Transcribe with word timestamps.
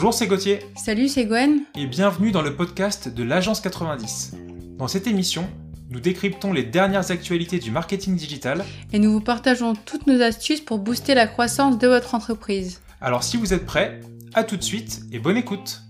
Bonjour, 0.00 0.14
c'est 0.14 0.28
Gauthier. 0.28 0.60
Salut, 0.76 1.08
c'est 1.08 1.24
Gwen. 1.24 1.64
Et 1.74 1.86
bienvenue 1.86 2.30
dans 2.30 2.40
le 2.40 2.54
podcast 2.54 3.08
de 3.08 3.24
l'Agence 3.24 3.60
90. 3.60 4.36
Dans 4.78 4.86
cette 4.86 5.08
émission, 5.08 5.50
nous 5.90 5.98
décryptons 5.98 6.52
les 6.52 6.62
dernières 6.62 7.10
actualités 7.10 7.58
du 7.58 7.72
marketing 7.72 8.14
digital. 8.14 8.64
Et 8.92 9.00
nous 9.00 9.10
vous 9.10 9.20
partageons 9.20 9.74
toutes 9.74 10.06
nos 10.06 10.22
astuces 10.22 10.60
pour 10.60 10.78
booster 10.78 11.16
la 11.16 11.26
croissance 11.26 11.78
de 11.78 11.88
votre 11.88 12.14
entreprise. 12.14 12.80
Alors 13.00 13.24
si 13.24 13.36
vous 13.36 13.52
êtes 13.52 13.66
prêts, 13.66 13.98
à 14.34 14.44
tout 14.44 14.56
de 14.56 14.62
suite 14.62 15.00
et 15.10 15.18
bonne 15.18 15.36
écoute. 15.36 15.82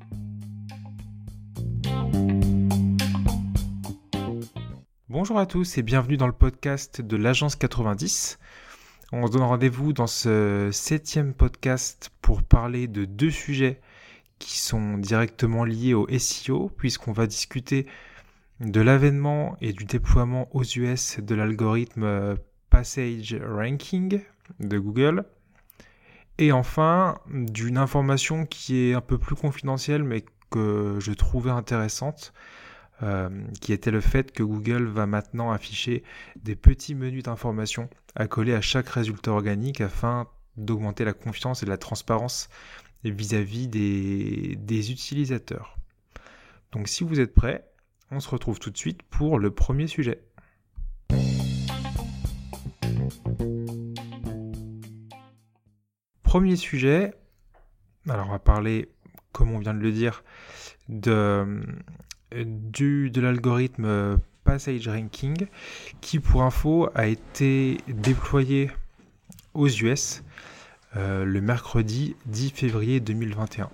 Bonjour 5.11 5.39
à 5.39 5.45
tous 5.45 5.77
et 5.77 5.83
bienvenue 5.83 6.17
dans 6.17 6.27
le 6.27 6.33
podcast 6.33 7.03
de 7.03 7.17
l'Agence 7.19 7.57
90. 7.57 8.39
On 9.13 9.27
se 9.27 9.33
donne 9.33 9.43
rendez-vous 9.43 9.93
dans 9.93 10.07
ce 10.07 10.71
septième 10.73 11.35
podcast 11.35 12.11
pour 12.23 12.43
parler 12.43 12.87
de 12.89 13.05
deux 13.05 13.31
sujets 13.31 13.83
qui 14.39 14.59
sont 14.59 14.99
directement 14.99 15.65
liés 15.65 15.95
au 15.95 16.07
SEO, 16.19 16.71
puisqu'on 16.77 17.13
va 17.13 17.27
discuter 17.27 17.87
de 18.61 18.81
l'avènement 18.81 19.57
et 19.61 19.73
du 19.73 19.85
déploiement 19.85 20.49
aux 20.55 20.65
US 20.65 21.21
de 21.21 21.35
l'algorithme 21.35 22.05
euh, 22.05 22.37
Passage 22.71 23.37
Ranking 23.43 24.21
de 24.61 24.79
Google. 24.79 25.25
Et 26.39 26.53
enfin, 26.53 27.19
d'une 27.29 27.79
information 27.79 28.47
qui 28.47 28.79
est 28.79 28.95
un 28.95 29.01
peu 29.01 29.19
plus 29.19 29.35
confidentielle, 29.35 30.05
mais 30.05 30.25
que 30.51 30.99
je 31.01 31.13
trouvais 31.13 31.51
intéressante, 31.51 32.33
euh, 33.03 33.29
qui 33.61 33.73
était 33.73 33.91
le 33.91 34.01
fait 34.01 34.33
que 34.33 34.43
Google 34.43 34.87
va 34.87 35.07
maintenant 35.07 35.51
afficher 35.51 36.03
des 36.37 36.57
petits 36.57 36.95
menus 36.95 37.25
d'information 37.25 37.89
à 38.15 38.27
coller 38.27 38.55
à 38.55 38.61
chaque 38.61 38.89
résultat 38.89 39.33
organique 39.33 39.81
afin 39.81 40.27
d'augmenter 40.57 41.05
la 41.05 41.13
confiance 41.13 41.63
et 41.63 41.67
la 41.67 41.77
transparence 41.77 42.49
vis-à-vis 43.05 43.69
des, 43.69 44.91
utilisateurs. 44.91 45.79
Donc 46.73 46.89
si 46.89 47.05
vous 47.05 47.21
êtes 47.21 47.35
prêts, 47.35 47.65
on 48.11 48.21
se 48.21 48.29
retrouve 48.29 48.59
tout 48.59 48.71
de 48.71 48.77
suite 48.77 49.03
pour 49.03 49.39
le 49.39 49.51
premier 49.51 49.87
sujet. 49.87 50.23
Premier 56.23 56.57
sujet, 56.57 57.15
alors 58.09 58.27
on 58.29 58.33
va 58.33 58.39
parler, 58.39 58.91
comme 59.33 59.51
on 59.51 59.59
vient 59.59 59.75
de 59.75 59.81
le 59.81 59.93
dire, 59.93 60.23
de, 60.89 61.63
de 62.33 63.21
l'algorithme 63.21 64.19
Passage 64.45 64.89
Ranking 64.89 65.47
qui, 66.01 66.21
pour 66.21 66.43
info, 66.43 66.89
a 66.95 67.07
été 67.07 67.79
déployé 67.87 68.71
aux 69.55 69.69
US 69.69 70.23
euh, 70.97 71.25
le 71.25 71.43
mercredi 71.43 72.17
10 72.27 72.51
février 72.51 73.01
2021. 73.01 73.71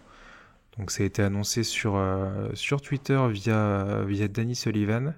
Donc 0.77 0.91
ça 0.91 1.05
a 1.05 1.07
été 1.07 1.23
annoncé 1.23 1.63
sur, 1.63 1.95
euh, 1.95 2.51
Twitter 2.83 3.21
via, 3.31 4.03
via 4.05 4.27
Danny 4.27 4.57
Sullivan. 4.57 5.15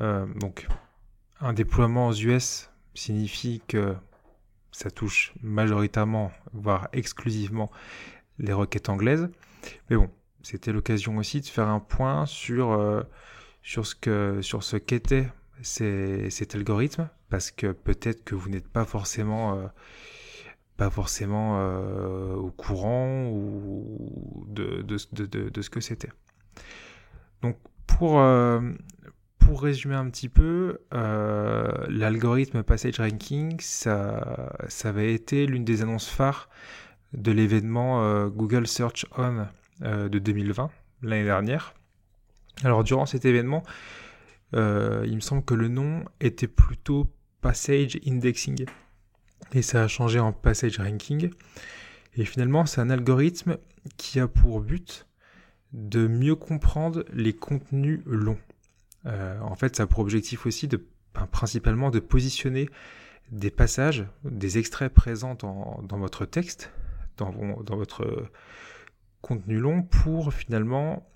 Euh, 0.00 0.26
donc 0.40 0.66
un 1.40 1.52
déploiement 1.52 2.08
aux 2.08 2.14
US 2.14 2.70
signifie 2.94 3.62
que 3.68 3.94
ça 4.72 4.90
touche 4.90 5.32
majoritairement, 5.42 6.32
voire 6.52 6.88
exclusivement, 6.92 7.70
les 8.38 8.52
requêtes 8.52 8.88
anglaises. 8.88 9.28
Mais 9.90 9.96
bon, 9.96 10.10
c'était 10.42 10.72
l'occasion 10.72 11.18
aussi 11.18 11.40
de 11.40 11.46
faire 11.46 11.68
un 11.68 11.78
point 11.78 12.26
sur, 12.26 13.04
ce 13.62 14.40
sur 14.42 14.64
ce 14.64 14.76
qu'était 14.76 15.28
cet 15.62 16.56
algorithme, 16.56 17.08
parce 17.28 17.52
que 17.52 17.70
peut-être 17.70 18.24
que 18.24 18.34
vous 18.34 18.48
n'êtes 18.48 18.66
pas 18.66 18.84
forcément 18.84 19.70
pas 20.76 20.90
forcément 20.90 21.58
euh, 21.58 22.34
au 22.34 22.50
courant 22.50 23.28
ou 23.28 24.46
de, 24.48 24.82
de, 24.82 24.96
de, 25.12 25.48
de 25.48 25.62
ce 25.62 25.70
que 25.70 25.80
c'était. 25.80 26.10
Donc 27.42 27.56
pour, 27.86 28.22
pour 29.38 29.62
résumer 29.62 29.94
un 29.96 30.08
petit 30.08 30.28
peu, 30.28 30.78
l'algorithme 30.92 32.62
Passage 32.62 33.00
Ranking, 33.00 33.60
ça, 33.60 34.54
ça 34.68 34.90
avait 34.90 35.12
été 35.12 35.46
l'une 35.46 35.64
des 35.64 35.82
annonces 35.82 36.08
phares 36.08 36.48
de 37.12 37.32
l'événement 37.32 38.28
Google 38.28 38.66
Search 38.66 39.06
On 39.16 39.46
euh, 39.84 40.08
de 40.08 40.20
2020, 40.20 40.70
l'année 41.02 41.24
dernière. 41.24 41.74
Alors 42.62 42.84
durant 42.84 43.04
cet 43.04 43.24
événement, 43.24 43.64
euh, 44.54 45.02
il 45.08 45.16
me 45.16 45.20
semble 45.20 45.44
que 45.44 45.54
le 45.54 45.66
nom 45.66 46.04
était 46.20 46.46
plutôt 46.46 47.10
Passage 47.40 47.98
Indexing. 48.06 48.66
Et 49.52 49.62
ça 49.62 49.84
a 49.84 49.88
changé 49.88 50.18
en 50.18 50.32
Passage 50.32 50.78
Ranking. 50.78 51.30
Et 52.14 52.24
finalement, 52.24 52.66
c'est 52.66 52.80
un 52.80 52.90
algorithme 52.90 53.58
qui 53.96 54.20
a 54.20 54.28
pour 54.28 54.60
but 54.60 55.06
de 55.72 56.06
mieux 56.06 56.36
comprendre 56.36 57.04
les 57.12 57.32
contenus 57.32 58.00
longs. 58.06 58.38
Euh, 59.06 59.40
en 59.40 59.54
fait, 59.54 59.76
ça 59.76 59.84
a 59.84 59.86
pour 59.86 60.00
objectif 60.00 60.46
aussi 60.46 60.68
de, 60.68 60.84
ben, 61.14 61.26
principalement 61.26 61.90
de 61.90 61.98
positionner 61.98 62.68
des 63.30 63.50
passages, 63.50 64.06
des 64.24 64.58
extraits 64.58 64.92
présents 64.92 65.34
dans, 65.34 65.98
votre 65.98 66.26
texte, 66.26 66.70
dans, 67.16 67.32
votre 67.76 68.30
contenu 69.22 69.58
long 69.58 69.82
pour 69.82 70.34
finalement 70.34 71.08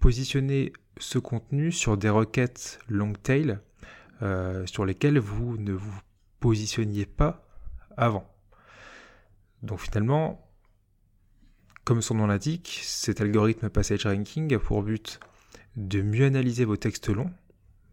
positionner 0.00 0.72
ce 0.98 1.18
contenu 1.18 1.70
sur 1.70 1.96
des 1.96 2.08
requêtes 2.08 2.78
long 2.88 3.12
tail 3.12 3.58
euh, 4.22 4.64
sur 4.66 4.86
lesquelles 4.86 5.18
vous 5.18 5.58
ne 5.58 5.72
vous 5.72 6.00
positionniez 6.42 7.06
pas 7.06 7.46
avant. 7.96 8.28
Donc 9.62 9.78
finalement, 9.78 10.44
comme 11.84 12.02
son 12.02 12.16
nom 12.16 12.26
l'indique, 12.26 12.80
cet 12.82 13.20
algorithme 13.20 13.70
Passage 13.70 14.06
Ranking 14.06 14.52
a 14.52 14.58
pour 14.58 14.82
but 14.82 15.20
de 15.76 16.02
mieux 16.02 16.26
analyser 16.26 16.64
vos 16.64 16.76
textes 16.76 17.08
longs, 17.08 17.30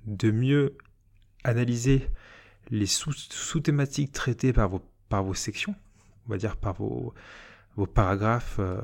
de 0.07 0.31
mieux 0.31 0.77
analyser 1.43 2.09
les 2.71 2.87
sous-thématiques 2.87 4.13
traitées 4.13 4.51
par 4.51 4.67
vos, 4.67 4.81
par 5.09 5.23
vos 5.23 5.35
sections, 5.35 5.75
on 6.27 6.31
va 6.31 6.37
dire 6.37 6.57
par 6.57 6.73
vos, 6.73 7.13
vos 7.75 7.85
paragraphes, 7.85 8.57
euh, 8.59 8.81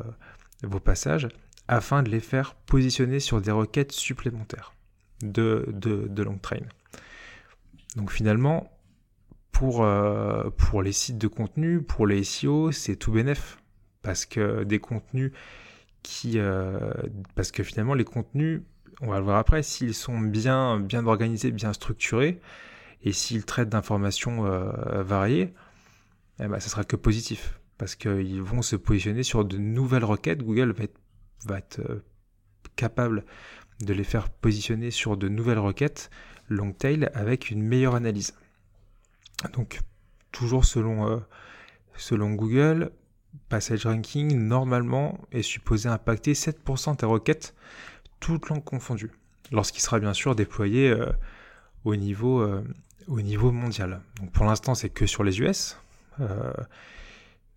vos 0.62 0.80
passages, 0.80 1.28
afin 1.68 2.04
de 2.04 2.12
les 2.12 2.20
faire 2.20 2.54
positionner 2.54 3.20
sur 3.20 3.42
des 3.42 3.52
requêtes 3.52 3.92
supplémentaires 3.92 4.74
de, 5.24 5.66
de, 5.72 6.24
long 6.24 6.38
train. 6.38 6.60
Donc 7.96 8.12
finalement, 8.12 8.72
pour, 9.56 9.84
euh, 9.84 10.50
pour 10.58 10.82
les 10.82 10.92
sites 10.92 11.18
de 11.18 11.28
contenu, 11.28 11.82
pour 11.82 12.08
les 12.08 12.24
SEO, 12.24 12.72
c'est 12.72 12.96
tout 12.96 13.12
bénef. 13.12 13.58
Parce 14.02 14.26
que 14.26 14.64
des 14.64 14.80
contenus 14.80 15.32
qui. 16.04 16.40
Euh, 16.40 16.92
parce 17.36 17.52
que 17.52 17.64
finalement, 17.64 17.94
les 17.94 18.04
contenus, 18.04 18.62
on 19.02 19.08
va 19.08 19.18
le 19.18 19.24
voir 19.24 19.38
après, 19.38 19.64
s'ils 19.64 19.96
sont 19.96 20.20
bien, 20.20 20.80
bien 20.80 21.08
organisés, 21.08 21.52
bien 21.52 21.74
structurés, 21.74 22.40
et 23.02 23.12
s'ils 23.12 23.46
traitent 23.46 23.70
d'informations 23.70 24.44
variées, 25.04 25.54
eh 26.40 26.48
ben, 26.48 26.60
ça 26.60 26.70
sera 26.70 26.84
que 26.84 26.96
positif 26.96 27.60
parce 27.78 27.96
qu'ils 27.96 28.42
vont 28.42 28.62
se 28.62 28.76
positionner 28.76 29.24
sur 29.24 29.46
de 29.46 29.58
nouvelles 29.58 30.06
requêtes. 30.06 30.44
Google 30.44 30.72
va 30.72 30.84
être, 30.86 31.00
va 31.46 31.58
être 31.58 31.80
euh, 31.80 32.04
capable 32.76 33.26
de 33.82 33.94
les 33.94 34.04
faire 34.04 34.30
positionner 34.30 34.92
sur 34.92 35.18
de 35.18 35.28
nouvelles 35.28 35.60
requêtes 35.60 36.10
long 36.48 36.72
tail 36.72 37.10
avec 37.14 37.50
une 37.50 37.62
meilleure 37.62 37.96
analyse. 37.96 38.34
Donc, 39.54 39.80
toujours 40.32 40.66
selon, 40.66 41.10
euh, 41.10 41.20
selon 41.98 42.34
Google, 42.34 42.92
Passage 43.50 43.86
Ranking, 43.86 44.38
normalement, 44.38 45.20
est 45.32 45.42
supposé 45.42 45.90
impacter 45.90 46.34
7% 46.34 47.00
des 47.00 47.06
requêtes, 47.06 47.54
toutes 48.20 48.50
langues 48.50 48.64
confondues, 48.64 49.12
lorsqu'il 49.52 49.82
sera 49.82 50.00
bien 50.00 50.14
sûr 50.14 50.36
déployé 50.36 50.90
euh, 50.90 51.12
au, 51.84 51.96
niveau, 51.96 52.48
au 53.08 53.22
niveau 53.22 53.52
mondial. 53.52 54.02
Donc, 54.20 54.32
pour 54.32 54.46
l'instant, 54.46 54.74
c'est 54.74 54.90
que 54.90 55.06
sur 55.06 55.24
les 55.24 55.40
US. 55.40 55.78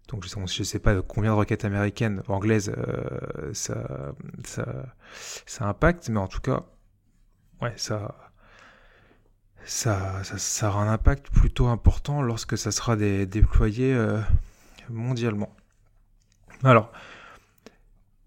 Donc 0.08 0.24
je 0.26 0.38
ne 0.40 0.64
sais 0.64 0.78
pas 0.78 1.00
combien 1.02 1.32
de 1.32 1.36
requêtes 1.36 1.66
américaines, 1.66 2.22
anglaises, 2.28 2.72
euh, 2.76 3.52
ça, 3.52 4.14
ça, 5.46 5.69
impacte, 5.69 6.08
mais 6.08 6.19
en 6.19 6.28
tout 6.28 6.40
cas, 6.40 6.64
ouais, 7.60 7.74
ça, 7.76 8.27
ça, 9.64 10.22
aura 10.62 10.82
un 10.82 10.93
impact 10.93 11.31
plutôt 11.31 11.66
important 11.69 12.22
lorsque 12.22 12.56
ça 12.56 12.70
sera 12.70 12.96
déployé 12.96 13.93
euh, 13.93 14.20
mondialement. 14.88 15.55
Alors, 16.64 16.90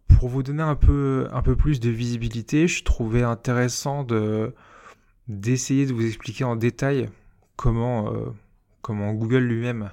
pour 0.08 0.30
vous 0.30 0.44
donner 0.44 0.64
un 0.64 0.76
peu, 0.76 1.28
plus 1.58 1.80
de 1.80 1.90
visibilité, 1.90 2.68
je 2.68 2.84
trouvais 2.84 3.24
intéressant 3.24 4.04
de 4.04 4.54
d'essayer 5.28 5.86
de 5.86 5.94
vous 5.94 6.06
expliquer 6.06 6.44
en 6.44 6.56
détail 6.56 7.10
comment, 7.56 8.14
euh, 8.14 9.14
Google 9.14 9.44
lui-même 9.44 9.92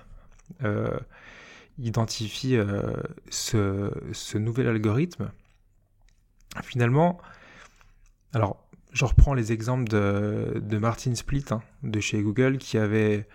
identifie 1.79 2.57
euh, 2.57 2.93
ce, 3.31 4.39
nouvel 4.39 4.69
algorithme, 4.69 5.31
finalement, 6.63 7.19
alors 8.33 8.68
je 8.93 9.05
reprends 9.05 9.35
les 9.35 9.53
exemples 9.53 9.89
de, 9.89 10.79
Martin 10.79 11.15
Split 11.15 11.45
hein, 11.51 11.63
de 11.83 12.01
chez 12.01 12.23
Google 12.23 12.59
qui 12.59 12.79
avait, 12.79 13.27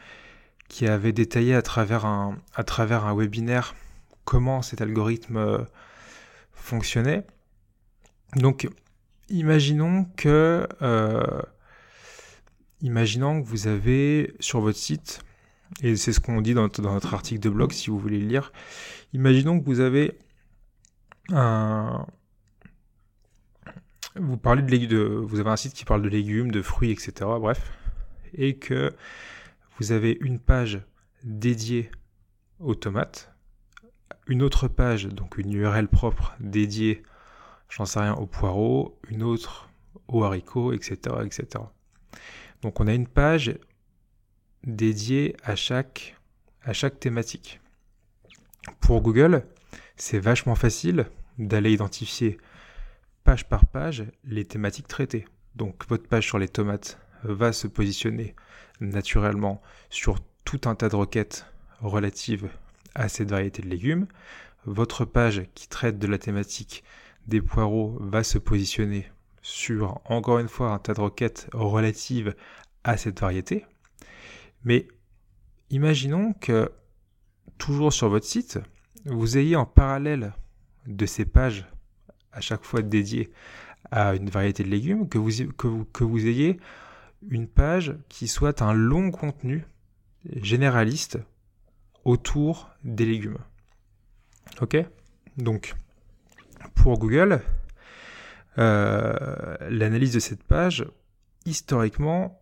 détaillé 1.12 1.56
à 1.56 1.62
travers, 1.62 2.06
un, 2.06 2.38
à 2.56 3.14
webinaire 3.14 3.76
comment 4.26 4.62
cet 4.62 4.82
algorithme 4.82 5.66
fonctionnait. 6.54 7.26
Donc, 8.36 8.68
imaginons 9.30 10.06
que, 10.16 10.68
imaginons 12.82 13.42
que 13.42 13.48
vous 13.48 13.68
avez 13.68 14.34
sur 14.40 14.60
votre 14.60 14.78
site, 14.78 15.22
et 15.82 15.96
c'est 15.96 16.14
ce 16.14 16.20
qu'on 16.20 16.42
dit 16.42 16.54
dans, 16.54 16.70
notre 16.80 17.14
article 17.14 17.42
de 17.42 17.50
blog 17.50 17.72
si 17.72 17.90
vous 17.90 18.00
voulez 18.00 18.20
le 18.20 18.28
lire, 18.28 18.52
imaginons 19.14 19.60
que 19.60 19.66
vous 19.66 19.80
avez 19.80 20.18
un, 21.30 22.06
vous 24.16 24.38
parlez 24.38 24.62
de, 24.62 24.98
vous 24.98 25.40
avez 25.40 25.50
un 25.50 25.56
site 25.56 25.74
qui 25.74 25.86
parle 25.86 26.02
de 26.02 26.10
légumes, 26.10 26.52
de 26.52 26.62
fruits, 26.62 26.92
etc. 26.92 27.14
Bref, 27.40 27.72
et 28.34 28.58
que 28.58 28.94
vous 29.80 29.92
avez 29.92 30.18
une 30.22 30.40
page 30.40 30.82
dédiée 31.24 31.90
aux 32.60 32.76
tomates, 32.76 33.34
une 34.28 34.42
autre 34.42 34.68
page, 34.68 35.06
donc 35.06 35.38
une 35.38 35.54
URL 35.54 35.88
propre 35.88 36.36
dédiée, 36.40 37.04
j'en 37.70 37.86
sais 37.86 38.00
rien, 38.00 38.14
aux 38.14 38.28
poireaux, 38.28 39.00
une 39.10 39.24
autre 39.24 39.70
aux 40.08 40.24
haricots, 40.24 40.74
etc., 40.74 40.98
etc. 41.26 41.64
Donc 42.62 42.80
on 42.80 42.88
a 42.88 42.94
une 42.94 43.08
page 43.08 43.58
dédiée 44.64 45.36
à 45.44 45.56
chaque, 45.56 46.16
à 46.64 46.74
chaque 46.74 47.00
thématique. 47.00 47.60
Pour 48.80 49.02
Google, 49.02 49.44
c'est 49.98 50.20
vachement 50.20 50.56
facile 50.56 51.06
d'aller 51.38 51.74
identifier 51.74 52.38
page 53.24 53.48
par 53.48 53.66
page 53.66 54.04
les 54.24 54.46
thématiques 54.46 54.88
traitées. 54.88 55.26
Donc 55.56 55.88
votre 55.88 56.08
page 56.08 56.28
sur 56.28 56.40
les 56.40 56.48
tomates 56.48 57.00
va 57.24 57.54
se 57.54 57.68
positionner 57.68 58.36
naturellement 58.82 59.62
sur 59.90 60.20
tout 60.44 60.62
un 60.66 60.76
tas 60.76 60.90
de 60.90 60.96
requêtes 60.96 61.46
relatives 61.80 62.50
à 62.96 63.10
cette 63.10 63.30
variété 63.30 63.62
de 63.62 63.70
légumes. 63.70 64.08
Votre 64.66 65.06
page 65.06 65.44
qui 65.56 65.68
traite 65.68 66.00
de 66.00 66.08
la 66.08 66.18
thématique 66.18 66.84
des 67.28 67.42
poireaux 67.42 67.98
va 68.00 68.24
se 68.24 68.38
positionner 68.38 69.10
sur, 69.42 70.02
encore 70.06 70.40
une 70.40 70.48
fois, 70.48 70.72
un 70.72 70.80
tas 70.80 70.94
de 70.94 71.02
requêtes 71.02 71.50
relatives 71.54 72.36
à 72.84 72.98
cette 72.98 73.20
variété. 73.20 73.66
Mais 74.64 74.88
imaginons 75.70 76.34
que, 76.34 76.72
toujours 77.58 77.92
sur 77.92 78.10
votre 78.10 78.26
site, 78.26 78.60
vous 79.06 79.38
ayez 79.38 79.56
en 79.56 79.66
parallèle 79.66 80.34
de 80.88 81.06
ces 81.06 81.26
pages 81.26 81.66
à 82.34 82.42
chaque 82.42 82.64
fois 82.64 82.82
dédié 82.82 83.32
à 83.92 84.16
une 84.16 84.30
variété 84.30 84.64
de 84.64 84.70
légumes, 84.70 85.08
que 85.08 85.18
vous, 85.18 85.32
que 85.54 86.04
vous, 86.04 86.28
ayez 86.28 86.60
une 87.30 87.48
page 87.48 87.96
qui 88.10 88.28
soit 88.28 88.62
un 88.62 88.74
long 88.74 89.12
contenu 89.12 89.66
généraliste 90.42 91.20
autour 92.06 92.70
des 92.84 93.06
légumes. 93.06 93.38
Ok? 94.62 94.78
Donc, 95.38 95.76
pour 96.76 96.98
Google, 96.98 97.42
euh, 98.58 99.56
l'analyse 99.70 100.14
de 100.14 100.20
cette 100.20 100.44
page, 100.44 100.86
historiquement, 101.46 102.42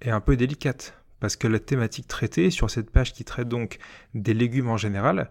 est 0.00 0.10
un 0.10 0.20
peu 0.20 0.36
délicate. 0.36 0.94
Parce 1.20 1.36
que 1.36 1.48
la 1.48 1.58
thématique 1.58 2.06
traitée 2.06 2.50
sur 2.50 2.70
cette 2.70 2.90
page 2.90 3.14
qui 3.14 3.24
traite 3.24 3.48
donc 3.48 3.78
des 4.14 4.34
légumes 4.34 4.68
en 4.68 4.76
général, 4.76 5.30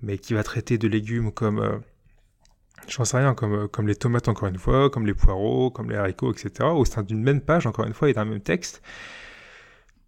mais 0.00 0.18
qui 0.18 0.32
va 0.34 0.44
traiter 0.44 0.78
de 0.78 0.86
légumes 0.86 1.32
comme 1.32 1.58
euh, 1.58 1.78
j'en 2.88 3.04
sais 3.04 3.18
rien, 3.18 3.34
comme, 3.34 3.68
comme 3.68 3.86
les 3.86 3.96
tomates 3.96 4.28
encore 4.28 4.48
une 4.48 4.58
fois, 4.58 4.90
comme 4.90 5.06
les 5.06 5.14
poireaux, 5.14 5.70
comme 5.70 5.90
les 5.90 5.96
haricots, 5.96 6.32
etc., 6.32 6.68
au 6.72 6.84
sein 6.84 7.02
d'une 7.02 7.22
même 7.22 7.40
page, 7.40 7.66
encore 7.66 7.86
une 7.86 7.94
fois, 7.94 8.10
et 8.10 8.12
d'un 8.12 8.24
même 8.24 8.40
texte. 8.40 8.82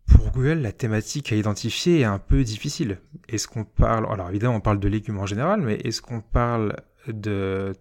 Pour 0.07 0.31
Google, 0.31 0.61
la 0.61 0.73
thématique 0.73 1.33
à 1.33 1.37
identifier 1.37 2.01
est 2.01 2.05
un 2.05 2.19
peu 2.19 2.45
difficile. 2.45 2.99
Est-ce 3.29 3.49
qu'on 3.49 3.65
parle, 3.65 4.07
alors 4.11 4.29
évidemment 4.31 4.57
on 4.57 4.61
parle 4.61 4.79
de 4.79 4.89
légumes 4.89 5.19
en 5.19 5.27
général, 5.27 5.61
mais 5.61 5.75
est-ce 5.77 6.01
qu'on 6.01 6.21
parle 6.21 6.77
de 7.09 7.73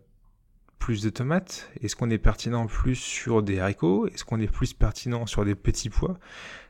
plus 0.80 1.04
de 1.04 1.10
tomates? 1.10 1.70
Est-ce 1.82 1.96
qu'on 1.96 2.10
est 2.10 2.18
pertinent 2.18 2.66
plus 2.68 2.96
sur 2.96 3.44
des 3.44 3.60
haricots? 3.60 4.08
Est-ce 4.08 4.26
qu'on 4.26 4.40
est 4.40 4.52
plus 4.52 4.74
pertinent 4.74 5.26
sur 5.28 5.46
des 5.46 5.56
petits 5.56 5.90
pois? 5.90 6.18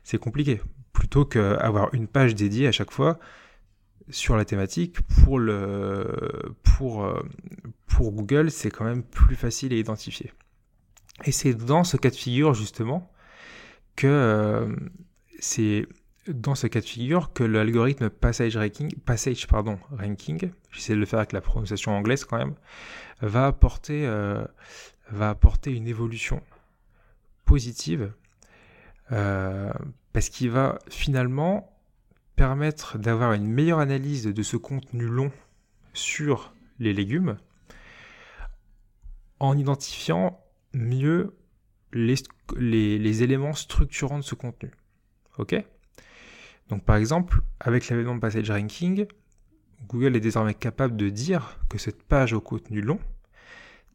C'est 0.04 0.18
compliqué. 0.18 0.60
Plutôt 0.92 1.24
qu'avoir 1.24 1.92
une 1.94 2.06
page 2.06 2.34
dédiée 2.34 2.66
à 2.68 2.72
chaque 2.72 2.90
fois, 2.90 3.18
sur 4.10 4.36
la 4.36 4.44
thématique, 4.44 5.00
pour, 5.02 5.38
le, 5.38 6.54
pour, 6.62 7.04
euh, 7.04 7.22
pour 7.86 8.12
Google, 8.12 8.50
c'est 8.50 8.70
quand 8.70 8.84
même 8.84 9.02
plus 9.02 9.36
facile 9.36 9.72
à 9.72 9.76
identifier. 9.76 10.32
Et 11.24 11.32
c'est 11.32 11.54
dans 11.54 11.84
ce 11.84 11.96
cas 11.96 12.10
de 12.10 12.16
figure, 12.16 12.54
justement, 12.54 13.10
que 13.96 14.06
euh, 14.06 14.76
c'est 15.38 15.86
dans 16.28 16.54
ce 16.54 16.66
cas 16.66 16.80
de 16.80 16.86
figure 16.86 17.32
que 17.32 17.44
l'algorithme 17.44 18.10
passage 18.10 18.56
ranking, 18.56 18.94
passage 19.00 19.46
pardon, 19.46 19.78
ranking, 19.96 20.50
j'essaie 20.70 20.94
de 20.94 20.98
le 20.98 21.06
faire 21.06 21.20
avec 21.20 21.32
la 21.32 21.40
prononciation 21.40 21.92
anglaise 21.92 22.24
quand 22.24 22.36
même, 22.36 22.54
va 23.20 23.46
apporter, 23.46 24.06
euh, 24.06 24.44
va 25.10 25.30
apporter 25.30 25.72
une 25.72 25.86
évolution 25.86 26.42
positive 27.44 28.12
parce 29.08 30.30
qu'il 30.30 30.50
va 30.50 30.80
finalement 30.88 31.75
permettre 32.36 32.98
d'avoir 32.98 33.32
une 33.32 33.46
meilleure 33.46 33.78
analyse 33.78 34.26
de 34.26 34.42
ce 34.42 34.56
contenu 34.56 35.06
long 35.06 35.32
sur 35.94 36.52
les 36.78 36.92
légumes 36.92 37.38
en 39.40 39.56
identifiant 39.56 40.40
mieux 40.74 41.34
les, 41.92 43.22
éléments 43.22 43.54
structurants 43.54 44.18
de 44.18 44.24
ce 44.24 44.34
contenu. 44.34 44.70
Donc 46.68 46.84
par 46.84 46.96
exemple, 46.96 47.40
avec 47.60 47.88
l'événement 47.88 48.18
Passage 48.18 48.50
Ranking, 48.50 49.06
Google 49.88 50.16
est 50.16 50.20
désormais 50.20 50.54
capable 50.54 50.96
de 50.96 51.08
dire 51.08 51.58
que 51.68 51.78
cette 51.78 52.02
page 52.02 52.32
au 52.32 52.40
contenu 52.40 52.80
long 52.80 52.98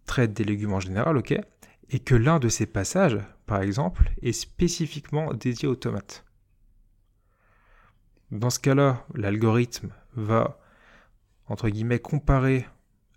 traite 0.06 0.34
des 0.34 0.44
légumes 0.44 0.74
en 0.74 0.80
général, 0.80 1.18
ok? 1.18 1.34
Et 1.90 2.00
que 2.00 2.16
l'un 2.16 2.40
de 2.40 2.50
ces 2.50 2.66
passages, 2.66 3.20
par 3.46 3.62
exemple, 3.62 4.12
est 4.22 4.32
spécifiquement 4.32 5.34
dédié 5.34 5.68
aux 5.68 5.76
tomates. 5.76 6.24
Dans 8.32 8.50
ce 8.50 8.60
cas-là, 8.60 9.06
l'algorithme 9.14 9.90
va, 10.16 10.58
entre 11.48 11.70
guillemets, 11.70 12.00
comparer 12.00 12.66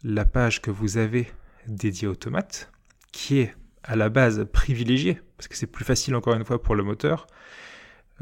la 0.03 0.25
page 0.25 0.61
que 0.61 0.71
vous 0.71 0.99
avez 0.99 1.29
dédiée 1.69 2.09
aux 2.09 2.17
tomates, 2.17 2.71
qui 3.13 3.39
est 3.39 3.55
à 3.85 3.97
la 3.97 4.09
base 4.09 4.45
privilégiée, 4.53 5.21
parce 5.37 5.47
que 5.49 5.57
c'est 5.57 5.69
plus 5.69 5.85
facile 5.85 6.15
encore 6.17 6.35
une 6.35 6.45
fois 6.45 6.61
pour 6.61 6.75
le 6.75 6.83
moteur, 6.83 7.27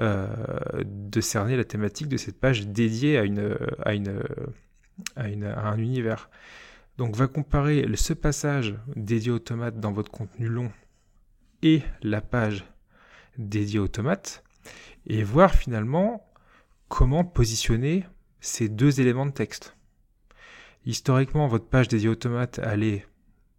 euh, 0.01 0.29
de 0.85 1.21
cerner 1.21 1.57
la 1.57 1.65
thématique 1.65 2.09
de 2.09 2.17
cette 2.17 2.39
page 2.39 2.67
dédiée 2.67 3.19
à, 3.19 3.25
à 3.87 3.91
un 5.17 5.79
univers. 5.79 6.29
Donc 6.99 7.17
va 7.17 7.27
comparer 7.27 7.87
ce 7.95 8.13
passage 8.13 8.75
dédié 8.97 9.33
aux 9.33 9.39
tomates 9.39 9.81
dans 9.81 9.93
votre 9.93 10.11
contenu 10.11 10.47
long 10.47 10.71
et 11.63 11.83
la 12.03 12.21
page 12.21 12.65
dédiée 13.39 13.79
aux 13.79 13.89
tomates 13.89 14.45
et 15.07 15.25
voir 15.25 15.55
finalement 15.55 16.32
comment 16.93 17.25
positionner 17.25 18.05
ces 18.43 18.69
deux 18.69 19.01
éléments 19.01 19.25
de 19.25 19.31
texte. 19.31 19.79
Historiquement, 20.85 21.49
votre 21.49 21.65
page 21.65 21.89
dédiée 21.89 22.11
automates 22.11 22.59
allait 22.59 23.07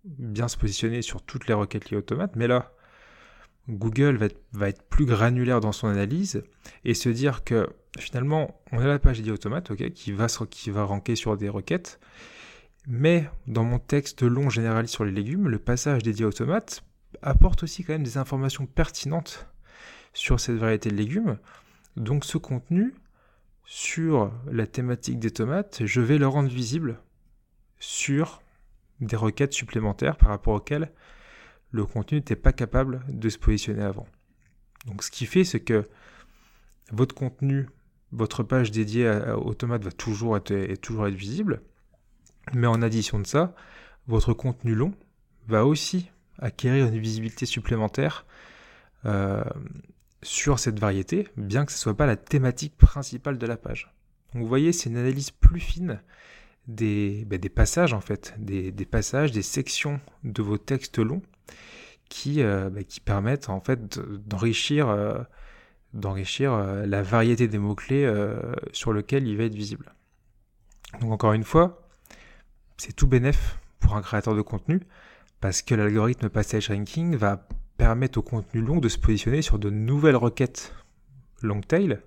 bien 0.03 0.47
se 0.47 0.55
positionner 0.55 1.01
sur 1.01 1.23
toutes 1.23 1.47
les 1.47 1.55
requêtes 1.55 1.89
liées 1.89 1.97
automates, 1.97 2.35
mais 2.35 2.45
là, 2.45 2.73
Google 3.67 4.29
va 4.51 4.69
être, 4.69 4.83
plus 4.83 5.07
granulaire 5.07 5.61
dans 5.61 5.71
son 5.71 5.87
analyse 5.87 6.43
et 6.85 6.93
se 6.93 7.09
dire 7.09 7.43
que 7.43 7.67
finalement, 7.97 8.61
on 8.71 8.77
a 8.77 8.85
la 8.85 8.99
page 8.99 9.17
dédiée 9.17 9.31
automate, 9.31 9.71
ok, 9.71 9.89
qui 9.93 10.11
va, 10.11 10.27
qui 10.27 10.69
va 10.69 10.83
ranker 10.83 11.15
sur 11.15 11.35
des 11.35 11.49
requêtes, 11.49 11.99
mais 12.85 13.27
dans 13.47 13.63
mon 13.63 13.79
texte 13.79 14.21
long 14.21 14.51
généraliste 14.51 14.93
sur 14.93 15.05
les 15.05 15.11
légumes, 15.11 15.47
le 15.47 15.57
passage 15.57 16.03
dédié 16.03 16.23
automate 16.23 16.83
apporte 17.23 17.63
aussi 17.63 17.83
quand 17.83 17.93
même 17.93 18.03
des 18.03 18.19
informations 18.19 18.67
pertinentes 18.67 19.47
sur 20.13 20.39
cette 20.39 20.57
variété 20.57 20.91
de 20.91 20.95
légumes. 20.95 21.39
Donc 21.95 22.25
ce 22.25 22.37
contenu, 22.37 22.93
sur 23.65 24.31
la 24.51 24.67
thématique 24.67 25.19
des 25.19 25.31
tomates, 25.31 25.85
je 25.85 26.01
vais 26.01 26.17
le 26.17 26.27
rendre 26.27 26.49
visible 26.49 26.99
sur 27.79 28.41
des 28.99 29.15
requêtes 29.15 29.53
supplémentaires 29.53 30.17
par 30.17 30.29
rapport 30.29 30.55
auxquelles 30.55 30.91
le 31.71 31.85
contenu 31.85 32.19
n'était 32.19 32.35
pas 32.35 32.53
capable 32.53 33.03
de 33.09 33.29
se 33.29 33.37
positionner 33.37 33.83
avant. 33.83 34.07
Donc 34.85 35.03
ce 35.03 35.11
qui 35.11 35.25
fait, 35.25 35.43
c'est 35.43 35.59
que 35.59 35.87
votre 36.91 37.15
contenu, 37.15 37.67
votre 38.11 38.43
page 38.43 38.71
dédiée 38.71 39.09
aux 39.37 39.53
tomates 39.53 39.83
va 39.83 39.91
toujours 39.91 40.37
être, 40.37 40.53
visible, 41.07 41.61
mais 42.53 42.67
en 42.67 42.81
addition 42.81 43.19
de 43.19 43.25
ça, 43.25 43.55
votre 44.07 44.33
contenu 44.33 44.75
long 44.75 44.93
va 45.47 45.65
aussi 45.65 46.09
acquérir 46.37 46.87
une 46.87 46.99
visibilité 46.99 47.45
supplémentaire 47.45 48.25
euh, 49.05 49.43
sur 50.23 50.59
cette 50.59 50.79
variété, 50.79 51.27
bien 51.37 51.65
que 51.65 51.71
ce 51.71 51.77
ne 51.77 51.81
soit 51.81 51.97
pas 51.97 52.05
la 52.05 52.15
thématique 52.15 52.77
principale 52.77 53.37
de 53.37 53.45
la 53.45 53.57
page. 53.57 53.93
Donc 54.33 54.43
vous 54.43 54.47
voyez, 54.47 54.73
c'est 54.73 54.89
une 54.89 54.97
analyse 54.97 55.31
plus 55.31 55.59
fine 55.59 56.01
des, 56.67 57.25
des 57.25 57.49
passages 57.49 57.93
en 57.93 58.01
fait, 58.01 58.33
des, 58.37 58.71
passages, 58.85 59.31
des 59.31 59.41
sections 59.41 59.99
de 60.23 60.41
vos 60.41 60.57
textes 60.57 60.99
longs 60.99 61.21
qui, 62.09 62.41
euh, 62.41 62.69
qui 62.87 62.99
permettent 62.99 63.49
en 63.49 63.59
fait 63.59 63.99
d'enrichir 63.99 64.89
euh, 64.89 65.19
euh, 65.95 66.85
la 66.85 67.01
variété 67.01 67.47
des 67.47 67.57
mots-clés 67.57 68.11
sur 68.71 68.93
lequel 68.93 69.27
il 69.27 69.37
va 69.37 69.43
être 69.43 69.55
visible. 69.55 69.93
Donc 71.01 71.11
encore 71.11 71.33
une 71.33 71.43
fois, 71.43 71.87
c'est 72.77 72.93
tout 72.93 73.07
pour 73.07 73.19
pour 73.79 73.95
un 73.95 74.01
créateur 74.01 74.33
de 74.33 74.41
contenu 74.41 74.79
parce 75.41 75.61
que 75.61 75.75
l'algorithme 75.75 76.29
passage 76.29 76.69
ranking 76.69 77.17
va 77.17 77.45
permettre 77.83 78.19
au 78.19 78.21
contenu 78.21 78.61
long 78.61 78.77
de 78.77 78.87
se 78.87 78.97
positionner 78.97 79.41
sur 79.41 79.59
de 79.59 79.69
nouvelles 79.69 80.15
requêtes 80.15 80.73
long 81.41 81.59
tail 81.59 81.99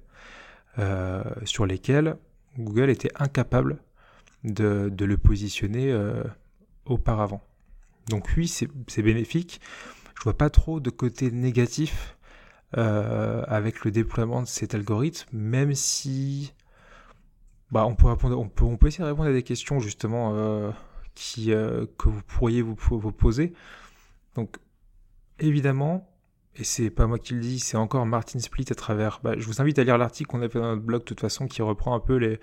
euh, 0.78 1.22
sur 1.44 1.66
lesquelles 1.66 2.16
Google 2.58 2.88
était 2.88 3.10
incapable 3.16 3.76
de, 4.42 4.90
le 4.98 5.16
positionner 5.18 5.92
euh, 5.92 6.24
auparavant. 6.86 7.42
Donc 8.08 8.26
oui, 8.38 8.48
c'est 8.48 9.02
bénéfique. 9.02 9.60
Je 10.16 10.22
vois 10.22 10.38
pas 10.38 10.48
trop 10.48 10.80
de 10.80 10.88
côté 10.88 11.30
négatif 11.30 12.16
euh, 12.78 13.44
avec 13.46 13.84
le 13.84 13.90
déploiement 13.90 14.40
de 14.40 14.46
cet 14.46 14.74
algorithme, 14.74 15.28
même 15.36 15.74
si 15.74 16.54
bah, 17.70 17.84
on, 17.84 17.94
peut 17.94 18.06
répondre, 18.06 18.38
on, 18.38 18.48
peut, 18.48 18.86
essayer 18.86 19.04
de 19.04 19.10
répondre 19.10 19.28
à 19.28 19.32
des 19.34 19.42
questions 19.42 19.78
justement 19.78 20.72
qui, 21.14 21.48
que 21.48 22.08
vous 22.08 22.22
pourriez 22.22 22.62
vous, 22.62 22.76
vous 22.88 23.12
poser. 23.12 23.52
Donc 24.36 24.56
évidemment, 25.38 26.08
et 26.56 26.64
c'est 26.64 26.90
pas 26.90 27.06
moi 27.06 27.18
qui 27.18 27.34
le 27.34 27.40
dis, 27.40 27.58
c'est 27.58 27.76
encore 27.76 28.06
Martin 28.06 28.38
Split 28.38 28.66
à 28.70 28.74
travers. 28.74 29.20
Bah, 29.22 29.34
je 29.36 29.44
vous 29.46 29.60
invite 29.60 29.78
à 29.78 29.84
lire 29.84 29.98
l'article 29.98 30.30
qu'on 30.30 30.42
a 30.42 30.48
fait 30.48 30.58
dans 30.58 30.70
notre 30.70 30.82
blog 30.82 31.00
de 31.02 31.04
toute 31.04 31.20
façon 31.20 31.46
qui 31.46 31.62
reprend 31.62 31.94
un 31.94 32.00
peu 32.00 32.16
les, 32.16 32.40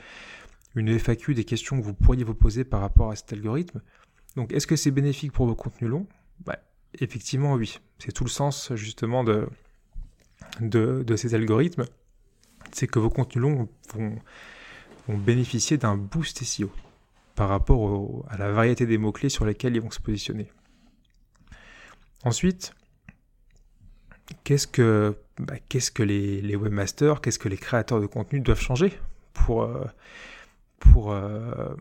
une 0.76 0.98
FAQ 0.98 1.34
des 1.34 1.44
questions 1.44 1.80
que 1.80 1.86
vous 1.86 1.94
pourriez 1.94 2.24
vous 2.24 2.36
poser 2.36 2.64
par 2.64 2.82
rapport 2.82 3.12
à 3.12 3.16
cet 3.16 3.34
algorithme. 3.34 3.82
Donc 4.36 4.52
est-ce 4.54 4.68
que 4.68 4.76
c'est 4.76 4.92
bénéfique 4.92 5.32
pour 5.32 5.48
vos 5.48 5.56
contenus 5.56 5.90
longs? 5.90 6.08
Bah, 6.46 6.60
Effectivement 7.00 7.54
oui. 7.54 7.80
C'est 7.98 8.12
tout 8.12 8.24
le 8.24 8.30
sens 8.30 8.74
justement 8.76 9.24
de, 9.24 9.48
de, 10.60 11.16
ces 11.16 11.34
algorithmes. 11.34 11.86
C'est 12.72 12.88
que 12.88 13.00
vos 13.00 13.10
contenus 13.10 13.44
longs 13.44 13.70
vont, 13.94 14.16
vont 15.08 15.18
bénéficier 15.18 15.78
d'un 15.78 15.98
boost 15.98 16.44
SEO 16.44 16.72
par 17.36 17.50
rapport 17.50 18.26
à 18.30 18.38
la 18.38 18.52
variété 18.52 18.86
des 18.86 19.00
mots-clés 19.00 19.30
sur 19.30 19.46
lesquels 19.46 19.76
ils 19.76 19.82
vont 19.82 19.92
se 19.92 20.00
positionner. 20.00 20.52
Ensuite, 22.24 22.74
qu'est-ce 24.44 24.68
que, 24.68 25.16
bah, 25.40 25.56
qu'est-ce 25.70 25.92
que 25.92 26.04
les, 26.04 26.56
webmasters, 26.56 27.22
qu'est-ce 27.22 27.40
que 27.40 27.50
les 27.50 27.58
créateurs 27.58 28.02
de 28.02 28.06
contenu 28.06 28.40
doivent 28.40 28.62
changer 28.62 28.94
pour, 29.34 29.64
euh, 29.64 29.86
pour, 30.80 31.12
euh, 31.12 31.76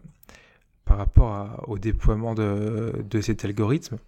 par 0.85 0.99
rapport 0.99 1.65
au 1.69 1.79
déploiement 1.79 2.35
de, 2.35 3.21
cet 3.21 3.45
algorithme? 3.45 3.99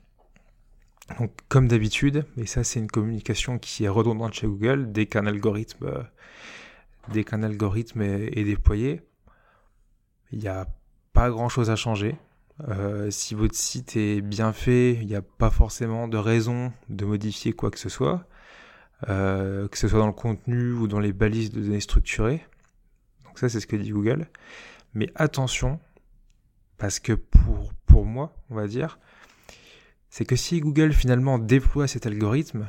Donc, 1.19 1.33
comme 1.49 1.69
d'habitude, 1.69 2.25
et 2.39 2.47
ça 2.47 2.65
c'est 2.65 2.81
une 2.81 2.91
communication 2.91 3.59
qui 3.59 3.85
est 3.85 3.89
redondante 3.89 4.33
chez 4.33 4.47
Google, 4.47 4.91
dès 4.91 5.05
qu'un 5.05 5.27
algorithme, 5.27 5.85
euh, 5.85 6.03
dès 7.13 7.25
qu'un 7.25 7.43
algorithme 7.43 8.01
est, 8.01 8.45
déployé, 8.45 9.03
il 10.33 10.39
n'y 10.39 10.49
a 10.49 10.67
pas 11.13 11.29
grand 11.29 11.51
chose 11.51 11.69
à 11.69 11.77
changer. 11.77 12.17
Si 13.11 13.35
votre 13.35 13.55
site 13.55 13.97
est 13.97 14.21
bien 14.21 14.53
fait, 14.53 14.95
il 14.95 15.07
n'y 15.07 15.17
a 15.17 15.23
pas 15.23 15.51
forcément 15.51 16.09
de 16.09 16.17
raison 16.17 16.73
de 16.89 17.05
modifier 17.05 17.53
quoi 17.53 17.71
que 17.71 17.79
ce 17.79 17.89
soit. 17.89 18.27
Euh, 19.09 19.69
que 19.69 19.77
ce 19.77 19.89
soit 19.89 19.99
dans 19.99 20.07
le 20.07 20.13
contenu 20.13 20.73
ou 20.73 20.87
dans 20.87 21.01
les 21.01 21.13
balises 21.13 21.51
de 21.51 21.61
données 21.61 21.81
structurées. 21.81 22.45
Donc 23.25 23.39
ça, 23.39 23.49
c'est 23.49 23.61
ce 23.61 23.67
que 23.67 23.77
dit 23.77 23.91
Google. 23.91 24.29
Mais 24.95 25.11
attention, 25.15 25.81
parce 26.79 27.01
que 27.01 27.13
pour, 27.13 27.73
pour 27.87 28.07
moi, 28.07 28.35
on 28.51 28.55
va 28.55 28.67
dire, 28.67 28.99
c'est 30.09 30.25
que 30.25 30.37
si 30.37 30.61
Google 30.61 30.93
finalement 30.93 31.39
déploie 31.39 31.87
cet 31.87 32.07
algorithme, 32.07 32.67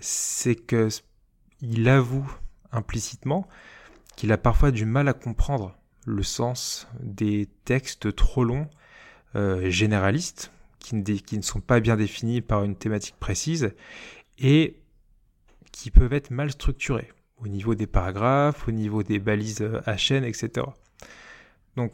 c'est 0.00 0.56
que 0.56 0.88
il 1.60 1.88
avoue 1.88 2.30
implicitement 2.72 3.48
qu'il 4.16 4.32
a 4.32 4.38
parfois 4.38 4.70
du 4.70 4.84
mal 4.84 5.08
à 5.08 5.14
comprendre 5.14 5.78
le 6.04 6.22
sens 6.22 6.88
des 7.00 7.48
textes 7.64 8.14
trop 8.14 8.44
longs, 8.44 8.68
euh, 9.36 9.70
généralistes, 9.70 10.50
qui 10.78 10.96
ne, 10.96 11.42
sont 11.42 11.60
pas 11.60 11.80
bien 11.80 11.96
définis 11.96 12.40
par 12.40 12.64
une 12.64 12.76
thématique 12.76 13.16
précise, 13.18 13.72
et 14.38 14.76
qui 15.72 15.90
peuvent 15.90 16.12
être 16.12 16.30
mal 16.30 16.50
structurés 16.50 17.10
au 17.38 17.48
niveau 17.48 17.74
des 17.74 17.86
paragraphes, 17.86 18.68
au 18.68 18.70
niveau 18.70 19.02
des 19.02 19.18
balises 19.18 19.60
HN, 19.86 20.24
etc. 20.24 20.66
Donc, 21.76 21.92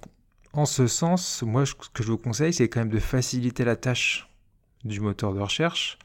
en 0.52 0.66
ce 0.66 0.86
sens, 0.86 1.42
moi, 1.42 1.64
ce 1.64 1.74
que 1.74 2.02
je 2.02 2.10
vous 2.10 2.18
conseille, 2.18 2.52
c'est 2.52 2.68
quand 2.68 2.80
même 2.80 2.90
de 2.90 2.98
faciliter 2.98 3.64
la 3.64 3.76
tâche 3.76 4.28
du 4.84 5.00
moteur 5.00 5.32
de 5.34 5.40
recherche 5.40 5.98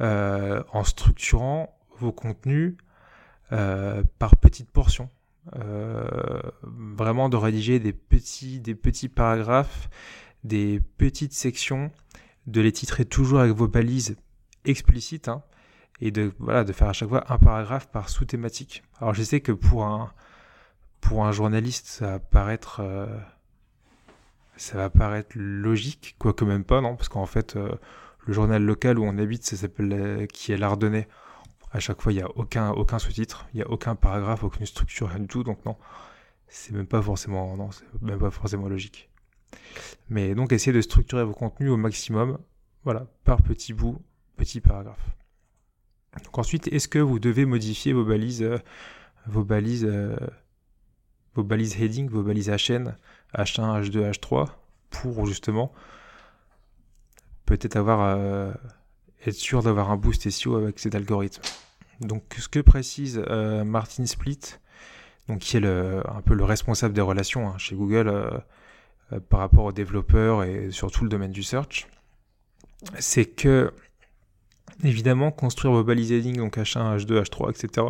euh, 0.00 0.62
en 0.72 0.84
structurant 0.84 1.76
vos 1.98 2.12
contenus 2.12 2.76
euh, 3.52 4.02
par 4.18 4.36
petites 4.36 4.70
portions. 4.70 5.10
Euh, 5.56 6.40
vraiment 6.62 7.28
de 7.28 7.36
rédiger 7.36 7.78
des 7.78 7.92
petits 7.92 9.08
paragraphes, 9.08 9.88
des 10.44 10.80
petites 10.98 11.32
sections, 11.32 11.90
de 12.46 12.60
les 12.60 12.72
titrer 12.72 13.04
toujours 13.04 13.40
avec 13.40 13.52
vos 13.52 13.68
balises 13.68 14.16
explicites. 14.64 15.28
Hein, 15.28 15.42
et 16.00 16.10
de, 16.10 16.32
voilà, 16.38 16.64
de 16.64 16.72
faire 16.72 16.88
à 16.88 16.92
chaque 16.92 17.08
fois 17.08 17.24
un 17.32 17.38
paragraphe 17.38 17.90
par 17.90 18.08
sous-thématique. 18.08 18.82
Alors 19.00 19.14
je 19.14 19.22
sais 19.22 19.40
que 19.40 19.52
pour 19.52 19.84
un, 19.84 20.12
pour 21.00 21.24
un 21.26 21.32
journaliste, 21.32 21.86
ça 21.86 22.12
va 22.12 22.18
paraître, 22.18 22.80
euh, 22.80 23.06
ça 24.56 24.76
va 24.76 24.90
paraître 24.90 25.32
logique, 25.34 26.16
quoique 26.18 26.44
même 26.44 26.64
pas, 26.64 26.80
non, 26.80 26.96
parce 26.96 27.08
qu'en 27.08 27.26
fait, 27.26 27.56
euh, 27.56 27.72
le 28.26 28.32
journal 28.32 28.62
local 28.62 28.98
où 28.98 29.04
on 29.04 29.18
habite, 29.18 29.44
ça 29.44 29.56
s'appelle, 29.56 29.92
euh, 29.92 30.26
qui 30.26 30.52
est 30.52 30.56
l'Ardennais. 30.56 31.08
À 31.70 31.80
chaque 31.80 32.00
fois, 32.00 32.12
il 32.12 32.16
n'y 32.16 32.22
a 32.22 32.30
aucun, 32.36 32.70
aucun 32.70 32.98
sous-titre, 32.98 33.46
il 33.52 33.58
n'y 33.58 33.62
a 33.62 33.68
aucun 33.70 33.94
paragraphe, 33.94 34.44
aucune 34.44 34.66
structure, 34.66 35.08
rien 35.08 35.20
du 35.20 35.26
tout, 35.26 35.44
donc 35.44 35.64
non, 35.66 35.76
c'est 36.48 36.72
même 36.72 36.86
pas 36.86 37.02
forcément, 37.02 37.56
non, 37.56 37.70
c'est 37.72 37.84
même 38.02 38.18
pas 38.18 38.30
forcément 38.30 38.68
logique. 38.68 39.07
Mais 40.10 40.34
donc, 40.34 40.52
essayez 40.52 40.74
de 40.74 40.80
structurer 40.80 41.24
vos 41.24 41.32
contenus 41.32 41.70
au 41.70 41.76
maximum, 41.76 42.38
voilà, 42.84 43.06
par 43.24 43.42
petits 43.42 43.72
bouts, 43.72 44.00
petits 44.36 44.60
paragraphes. 44.60 45.14
Ensuite, 46.32 46.68
est-ce 46.68 46.88
que 46.88 46.98
vous 46.98 47.18
devez 47.18 47.44
modifier 47.44 47.92
vos 47.92 48.04
balises, 48.04 48.42
euh, 48.42 48.58
vos 49.26 49.44
balises, 49.44 49.84
euh, 49.84 50.16
vos 51.34 51.42
balises 51.42 51.80
heading, 51.80 52.08
vos 52.08 52.22
balises 52.22 52.48
HN, 52.48 52.96
H1, 53.36 53.82
H2, 53.82 54.10
H3, 54.12 54.48
pour 54.90 55.26
justement 55.26 55.72
peut-être 57.44 57.76
avoir 57.76 58.00
euh, 58.00 58.52
être 59.26 59.34
sûr 59.34 59.62
d'avoir 59.62 59.90
un 59.90 59.96
boost 59.96 60.28
SEO 60.30 60.56
avec 60.56 60.78
cet 60.78 60.94
algorithme. 60.94 61.42
Donc 62.00 62.22
ce 62.38 62.48
que 62.48 62.60
précise 62.60 63.18
Martin 63.18 64.06
Split, 64.06 64.38
qui 65.40 65.56
est 65.56 65.66
un 65.66 66.22
peu 66.24 66.34
le 66.34 66.44
responsable 66.44 66.94
des 66.94 67.00
relations 67.00 67.48
hein, 67.48 67.58
chez 67.58 67.74
Google 67.74 68.40
par 69.28 69.40
rapport 69.40 69.64
aux 69.64 69.72
développeurs 69.72 70.44
et 70.44 70.70
surtout 70.70 71.04
le 71.04 71.10
domaine 71.10 71.32
du 71.32 71.42
search, 71.42 71.86
c'est 72.98 73.24
que 73.24 73.72
Évidemment, 74.84 75.32
construire 75.32 75.72
vos 75.72 75.82
balises 75.82 76.12
heading, 76.12 76.36
donc 76.36 76.56
H1, 76.56 76.98
H2, 76.98 77.22
H3, 77.22 77.50
etc., 77.50 77.86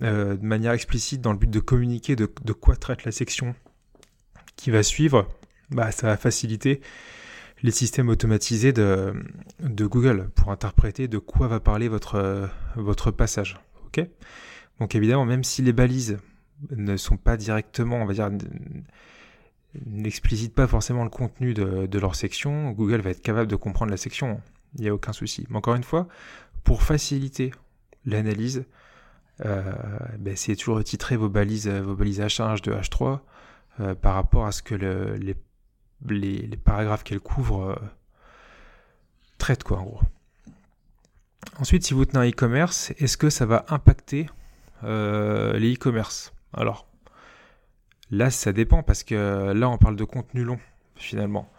de 0.00 0.38
manière 0.42 0.72
explicite 0.72 1.20
dans 1.20 1.32
le 1.32 1.38
but 1.38 1.48
de 1.48 1.60
communiquer 1.60 2.16
de, 2.16 2.26
quoi 2.26 2.76
traite 2.76 3.04
la 3.04 3.12
section 3.12 3.54
qui 4.56 4.70
va 4.70 4.82
suivre, 4.82 5.28
bah, 5.70 5.90
ça 5.92 6.08
va 6.08 6.16
faciliter 6.16 6.80
les 7.62 7.70
systèmes 7.70 8.08
automatisés 8.08 8.72
de, 8.72 9.14
Google 9.60 10.28
pour 10.34 10.50
interpréter 10.50 11.08
de 11.08 11.18
quoi 11.18 11.48
va 11.48 11.60
parler 11.60 11.88
votre, 11.88 12.50
votre 12.74 13.10
passage. 13.10 13.58
ok? 13.86 14.06
Donc 14.80 14.94
évidemment, 14.94 15.24
même 15.24 15.44
si 15.44 15.62
les 15.62 15.72
balises 15.72 16.18
ne 16.70 16.96
sont 16.96 17.16
pas 17.16 17.38
directement, 17.38 17.96
on 17.96 18.06
va 18.06 18.12
dire, 18.12 18.30
n'explicitent 19.86 20.54
pas 20.54 20.66
forcément 20.66 21.04
le 21.04 21.10
contenu 21.10 21.54
de, 21.54 21.98
leur 21.98 22.14
section, 22.14 22.70
Google 22.72 23.00
va 23.00 23.10
être 23.10 23.22
capable 23.22 23.48
de 23.48 23.56
comprendre 23.56 23.90
la 23.90 23.96
section 23.96 24.40
il 24.74 24.82
n'y 24.82 24.88
a 24.88 24.94
aucun 24.94 25.12
souci. 25.12 25.46
Mais 25.48 25.56
encore 25.56 25.74
une 25.74 25.84
fois, 25.84 26.06
pour 26.64 26.82
faciliter 26.82 27.52
l'analyse, 28.04 28.64
euh, 29.44 29.72
ben, 30.18 30.32
essayez 30.32 30.56
toujours 30.56 30.76
de 30.76 30.82
titrer 30.82 31.16
vos 31.16 31.28
balises, 31.28 31.68
vos 31.68 31.94
balises 31.94 32.20
H1, 32.20 32.56
H2, 32.56 32.80
H3 32.80 33.20
euh, 33.80 33.94
par 33.94 34.14
rapport 34.14 34.46
à 34.46 34.52
ce 34.52 34.62
que 34.62 34.74
les, 34.74 35.34
les, 36.08 36.56
paragraphes 36.56 37.04
qu'elles 37.04 37.20
couvrent 37.20 37.70
euh, 37.70 37.76
traitent, 39.38 39.64
quoi, 39.64 39.78
en 39.78 39.84
gros. 39.84 40.00
Ensuite, 41.58 41.84
si 41.84 41.94
vous 41.94 42.04
tenez 42.04 42.26
un 42.26 42.30
e-commerce, 42.30 42.92
est-ce 42.98 43.16
que 43.16 43.30
ça 43.30 43.46
va 43.46 43.64
impacter 43.68 44.28
euh, 44.84 45.58
les 45.58 45.74
e-commerce? 45.74 46.32
Alors, 46.52 46.86
là, 48.10 48.30
ça 48.30 48.52
dépend 48.52 48.82
parce 48.82 49.02
que 49.02 49.52
là, 49.52 49.68
on 49.68 49.78
parle 49.78 49.96
de 49.96 50.04
contenu 50.04 50.44
long, 50.44 50.58
finalement. 50.94 51.50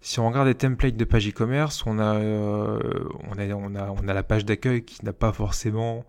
Si 0.00 0.20
on 0.20 0.28
regarde 0.28 0.46
les 0.46 0.54
templates 0.54 0.96
de 0.96 1.04
page 1.04 1.28
e-commerce, 1.28 1.84
on, 1.86 1.98
a, 1.98 2.14
euh, 2.16 3.08
on, 3.30 4.08
a, 4.08 4.14
la 4.14 4.22
page 4.22 4.44
d'accueil 4.44 4.84
qui 4.84 5.04
n'a 5.04 5.12
pas 5.12 5.32
forcément 5.32 6.04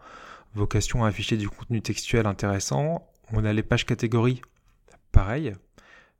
vocation 0.53 1.03
à 1.03 1.07
afficher 1.07 1.37
du 1.37 1.49
contenu 1.49 1.81
textuel 1.81 2.27
intéressant. 2.27 3.07
On 3.31 3.43
a 3.43 3.53
les 3.53 3.63
pages 3.63 3.85
catégories, 3.85 4.41
pareil. 5.11 5.55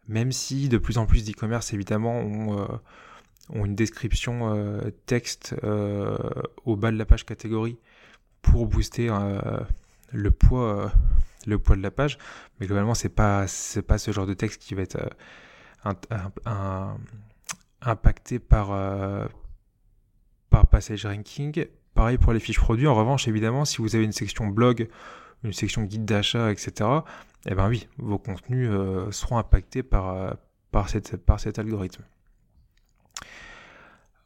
Même 0.07 0.31
si 0.31 0.69
de 0.69 0.77
plus 0.77 0.97
en 0.97 1.05
plus 1.05 1.25
d'e-commerce, 1.25 1.73
évidemment, 1.73 2.17
ont, 2.17 2.59
euh, 2.59 3.63
une 3.63 3.75
description 3.75 4.55
euh, 4.55 4.89
texte 5.05 5.55
au 6.65 6.75
bas 6.75 6.91
de 6.91 6.97
la 6.97 7.05
page 7.05 7.25
catégorie 7.25 7.77
pour 8.41 8.65
booster 8.65 9.09
le 10.11 10.31
poids, 10.31 10.91
le 11.47 11.57
poids 11.57 11.75
de 11.75 11.81
la 11.81 11.89
page. 11.89 12.19
Mais 12.59 12.67
globalement, 12.67 12.93
c'est 12.93 13.09
pas, 13.09 13.47
c'est 13.47 13.81
pas 13.81 13.97
ce 13.97 14.11
genre 14.11 14.27
de 14.27 14.33
texte 14.35 14.61
qui 14.61 14.75
va 14.75 14.83
être 14.83 14.97
un 15.83 16.97
impacté 17.81 18.39
par, 18.39 18.69
par 20.49 20.67
passage 20.67 21.05
ranking. 21.05 21.65
Pareil 21.93 22.17
pour 22.17 22.33
les 22.33 22.39
fiches 22.39 22.59
produits. 22.59 22.87
En 22.87 22.95
revanche, 22.95 23.27
évidemment, 23.27 23.65
si 23.65 23.77
vous 23.81 23.95
avez 23.95 24.03
une 24.03 24.11
section 24.11 24.47
blog, 24.47 24.89
une 25.43 25.53
section 25.53 25.83
guide 25.83 26.05
d'achat, 26.05 26.51
etc., 26.51 26.89
eh 27.45 27.55
ben 27.55 27.69
oui, 27.69 27.87
vos 27.97 28.17
contenus 28.17 28.69
seront 29.11 29.37
impactés 29.37 29.83
par, 29.83 30.35
par, 30.71 30.87
par 31.25 31.39
cet 31.39 31.59
algorithme. 31.59 32.03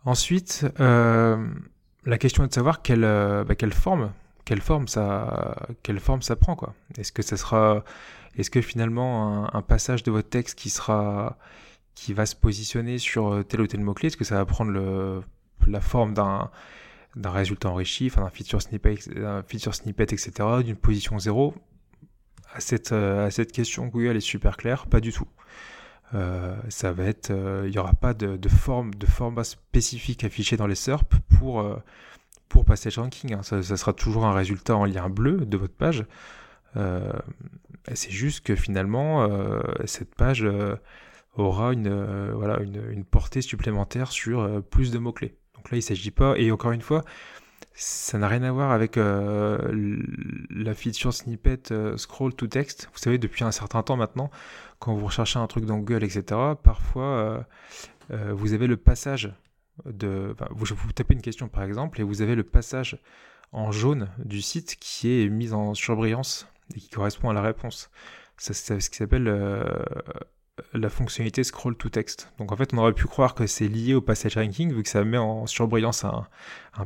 Ensuite, 0.03 0.65
la 0.79 2.17
question 2.17 2.43
est 2.43 2.47
de 2.47 2.53
savoir 2.53 2.81
quelle, 2.81 3.01
bah, 3.01 3.55
quelle 3.55 3.73
forme 3.73 4.11
quelle 4.45 4.61
forme 4.61 4.87
ça, 4.87 5.55
quelle 5.83 5.99
forme 5.99 6.21
ça 6.21 6.35
prend 6.35 6.55
quoi. 6.55 6.73
Est-ce 6.97 7.11
que 7.11 7.21
ça 7.21 7.37
sera, 7.37 7.83
est-ce 8.37 8.49
que 8.49 8.61
finalement 8.61 9.53
un, 9.53 9.61
passage 9.61 10.03
de 10.03 10.11
votre 10.11 10.29
texte 10.29 10.57
qui 10.57 10.69
sera, 10.69 11.37
qui 11.95 12.13
va 12.13 12.25
se 12.25 12.35
positionner 12.35 12.97
sur 12.97 13.33
euh, 13.33 13.43
tel 13.43 13.61
ou 13.61 13.67
tel 13.67 13.81
mot 13.81 13.93
clé, 13.93 14.07
est-ce 14.07 14.17
que 14.17 14.23
ça 14.23 14.35
va 14.35 14.45
prendre 14.45 14.71
le, 14.71 15.21
la 15.67 15.81
forme 15.81 16.13
d'un 16.13 16.49
d'un 17.17 17.31
résultat 17.31 17.67
enrichi, 17.67 18.07
enfin 18.07 18.21
d'un 18.21 18.29
feature 18.29 18.61
snippet, 18.61 18.95
d'un 19.13 19.43
feature 19.43 19.75
snippet, 19.75 20.03
etc., 20.13 20.31
d'une 20.63 20.77
position 20.77 21.19
zéro? 21.19 21.53
À 22.53 22.61
cette, 22.61 22.93
euh, 22.93 23.27
à 23.27 23.31
cette 23.31 23.51
question, 23.51 23.87
Google 23.87 24.15
est 24.15 24.21
super 24.21 24.55
clair, 24.55 24.87
pas 24.87 25.01
du 25.01 25.11
tout. 25.11 25.27
Euh, 26.13 26.55
ça 26.69 26.93
va 26.93 27.03
être, 27.03 27.29
il 27.65 27.71
n'y 27.71 27.77
aura 27.77 27.93
pas 27.93 28.13
de, 28.13 28.47
forme, 28.47 28.93
de 28.95 29.05
format 29.05 29.43
spécifique 29.43 30.23
affiché 30.23 30.55
dans 30.55 30.67
les 30.67 30.75
SERP 30.75 31.15
pour, 31.37 31.65
pour 32.51 32.65
Passage 32.65 32.99
Ranking. 32.99 33.33
Hein. 33.33 33.43
Ça, 33.43 33.63
sera 33.63 33.93
toujours 33.93 34.25
un 34.25 34.33
résultat 34.33 34.75
en 34.75 34.83
lien 34.83 35.09
bleu 35.09 35.45
de 35.45 35.55
votre 35.55 35.73
page. 35.73 36.05
Euh, 36.75 37.13
c'est 37.93 38.11
juste 38.11 38.45
que 38.45 38.55
finalement, 38.55 39.23
euh, 39.23 39.61
cette 39.85 40.13
page 40.13 40.43
euh, 40.43 40.75
aura 41.35 41.71
une, 41.71 42.31
voilà, 42.33 42.59
une, 42.59 43.05
portée 43.05 43.41
supplémentaire 43.41 44.11
sur 44.11 44.61
plus 44.69 44.91
de 44.91 44.99
mots-clés. 44.99 45.37
Donc 45.55 45.71
là, 45.71 45.77
il 45.77 45.79
ne 45.79 45.85
s'agit 45.85 46.11
pas, 46.11 46.37
et 46.37 46.51
encore 46.51 46.73
une 46.73 46.81
fois, 46.81 47.05
ça 47.73 48.17
n'a 48.17 48.27
rien 48.27 48.43
à 48.43 48.51
voir 48.51 48.71
avec 48.71 48.97
la 48.97 50.73
feature 50.75 51.13
snippet 51.13 51.73
scroll 51.95 52.33
to 52.33 52.47
text. 52.47 52.89
Vous 52.91 52.99
savez, 52.99 53.17
depuis 53.17 53.45
un 53.45 53.51
certain 53.51 53.81
temps 53.81 53.95
maintenant, 53.95 54.29
quand 54.79 54.93
vous 54.93 55.05
recherchez 55.05 55.39
un 55.39 55.47
truc 55.47 55.63
dans 55.63 55.77
Google, 55.77 56.03
etc., 56.03 56.37
parfois 56.61 57.45
vous 58.09 58.51
avez 58.51 58.67
le 58.67 58.75
passage 58.75 59.33
vous, 59.85 60.91
tapez 60.93 61.13
une 61.13 61.21
question 61.21 61.47
par 61.47 61.63
exemple 61.63 62.01
et 62.01 62.03
vous 62.03 62.21
avez 62.21 62.35
le 62.35 62.43
passage 62.43 62.99
en 63.51 63.71
jaune 63.71 64.09
du 64.17 64.41
site 64.41 64.77
qui 64.79 65.09
est 65.21 65.29
mis 65.29 65.53
en 65.53 65.73
surbrillance 65.73 66.47
et 66.75 66.79
qui 66.79 66.89
correspond 66.89 67.29
à 67.29 67.33
la 67.33 67.41
réponse. 67.41 67.89
C'est 68.37 68.53
ce 68.53 68.89
qui 68.89 68.97
s'appelle 68.97 69.27
euh, 69.27 69.63
la 70.73 70.89
fonctionnalité 70.89 71.43
scroll 71.43 71.75
to 71.75 71.89
text. 71.89 72.31
Donc 72.37 72.51
en 72.51 72.55
fait, 72.55 72.73
on 72.73 72.77
aurait 72.77 72.93
pu 72.93 73.05
croire 73.05 73.35
que 73.35 73.47
c'est 73.47 73.67
lié 73.67 73.93
au 73.93 74.01
passage 74.01 74.37
ranking 74.37 74.73
vu 74.73 74.83
que 74.83 74.89
ça 74.89 75.03
met 75.03 75.17
en 75.17 75.45
surbrillance 75.47 76.03
un, 76.05 76.27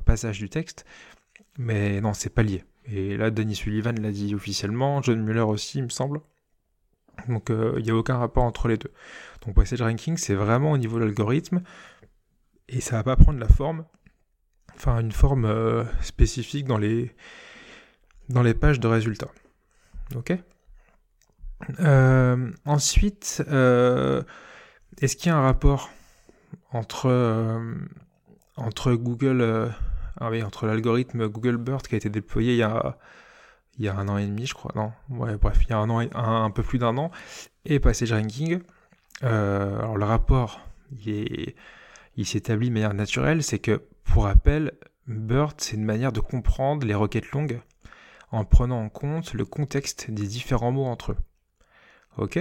passage 0.05 0.39
du 0.39 0.49
texte, 0.49 0.85
mais 1.57 2.01
non, 2.01 2.13
c'est 2.13 2.29
pas 2.29 2.43
lié. 2.43 2.63
Et 2.85 3.17
là, 3.17 3.31
Danny 3.31 3.55
Sullivan 3.55 3.95
l'a 3.99 4.11
dit 4.11 4.35
officiellement, 4.35 5.01
John 5.01 5.23
Mueller 5.23 5.41
aussi, 5.41 5.79
il 5.79 5.85
me 5.85 5.89
semble. 5.89 6.21
Donc 7.29 7.49
euh, 7.49 7.75
il 7.77 7.83
n'y 7.83 7.91
a 7.91 7.95
aucun 7.95 8.17
rapport 8.17 8.43
entre 8.43 8.67
les 8.67 8.77
deux. 8.77 8.91
Donc 9.45 9.55
passage 9.55 9.81
ranking, 9.81 10.17
c'est 10.17 10.35
vraiment 10.35 10.71
au 10.71 10.77
niveau 10.77 10.99
de 10.99 11.05
l'algorithme 11.05 11.61
et 12.69 12.81
ça 12.81 12.97
va 12.97 13.03
pas 13.03 13.15
prendre 13.15 13.39
la 13.39 13.47
forme, 13.47 13.85
enfin 14.75 14.99
une 14.99 15.11
forme 15.11 15.45
euh, 15.45 15.83
spécifique 16.01 16.65
dans 16.65 16.77
les, 16.77 17.15
dans 18.29 18.41
les 18.41 18.53
pages 18.53 18.79
de 18.79 18.87
résultats. 18.87 19.31
Ok? 20.15 20.33
Euh, 21.79 22.51
Ensuite, 22.65 23.43
euh, 23.47 24.23
est-ce 25.01 25.15
qu'il 25.15 25.27
y 25.27 25.29
a 25.29 25.37
un 25.37 25.41
rapport 25.41 25.89
entre, 26.71 27.61
entre 28.57 28.93
Google, 28.93 29.71
ah 30.19 30.29
oui, 30.29 30.43
entre 30.43 30.67
l'algorithme 30.67 31.27
Google 31.27 31.57
Bird 31.57 31.87
qui 31.87 31.95
a 31.95 31.97
été 31.97 32.09
déployé 32.09 32.53
il 32.53 32.57
y 32.57 32.63
a, 32.63 32.97
il 33.77 33.85
y 33.85 33.87
a 33.87 33.95
un 33.95 34.07
an 34.09 34.17
et 34.17 34.25
demi, 34.25 34.45
je 34.45 34.53
crois, 34.53 34.71
non? 34.75 34.91
Ouais, 35.09 35.37
bref, 35.37 35.59
il 35.63 35.69
y 35.69 35.73
a 35.73 35.77
un 35.77 35.89
an, 35.89 35.99
un, 35.99 36.45
un 36.45 36.51
peu 36.51 36.63
plus 36.63 36.79
d'un 36.79 36.97
an, 36.97 37.11
et 37.65 37.79
Passage 37.79 38.11
Ranking. 38.11 38.59
alors 39.21 39.97
le 39.97 40.05
rapport, 40.05 40.61
il 40.91 41.09
est 41.09 41.55
il 42.17 42.25
s'établit 42.25 42.69
de 42.69 42.73
manière 42.73 42.93
naturelle, 42.93 43.43
c'est 43.43 43.59
que, 43.59 43.83
pour 44.03 44.23
rappel, 44.23 44.73
BERT, 45.07 45.55
c'est 45.57 45.75
une 45.75 45.83
manière 45.83 46.11
de 46.11 46.19
comprendre 46.19 46.85
les 46.85 46.95
requêtes 46.95 47.31
longues 47.31 47.61
en 48.31 48.43
prenant 48.43 48.81
en 48.81 48.89
compte 48.89 49.33
le 49.33 49.45
contexte 49.45 50.09
des 50.11 50.27
différents 50.27 50.71
mots 50.71 50.85
entre 50.85 51.13
eux. 51.13 51.17
Ok? 52.17 52.39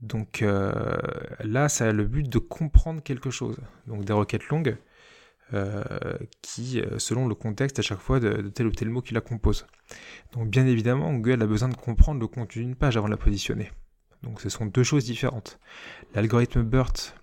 Donc 0.00 0.42
euh, 0.42 0.96
là, 1.40 1.68
ça 1.68 1.88
a 1.88 1.92
le 1.92 2.04
but 2.04 2.28
de 2.28 2.38
comprendre 2.38 3.02
quelque 3.02 3.30
chose. 3.30 3.58
Donc 3.86 4.04
des 4.04 4.12
requêtes 4.12 4.48
longues 4.48 4.76
euh, 5.54 5.82
qui, 6.42 6.80
euh, 6.80 6.98
selon 6.98 7.26
le 7.26 7.34
contexte 7.34 7.78
à 7.78 7.82
chaque 7.82 7.98
fois 7.98 8.20
de, 8.20 8.48
tel 8.48 8.66
ou 8.66 8.70
tel 8.70 8.90
mot 8.90 9.02
qui 9.02 9.14
la 9.14 9.20
compose. 9.20 9.66
Donc 10.32 10.48
bien 10.48 10.66
évidemment, 10.66 11.12
Google 11.14 11.42
a 11.42 11.46
besoin 11.46 11.68
de 11.68 11.76
comprendre 11.76 12.20
le 12.20 12.28
contenu 12.28 12.62
d'une 12.62 12.76
page 12.76 12.96
avant 12.96 13.06
de 13.06 13.12
la 13.12 13.16
positionner. 13.16 13.72
Donc 14.22 14.40
ce 14.40 14.48
sont 14.48 14.66
deux 14.66 14.84
choses 14.84 15.04
différentes. 15.04 15.58
L'algorithme 16.14 16.62
BERT 16.62 17.14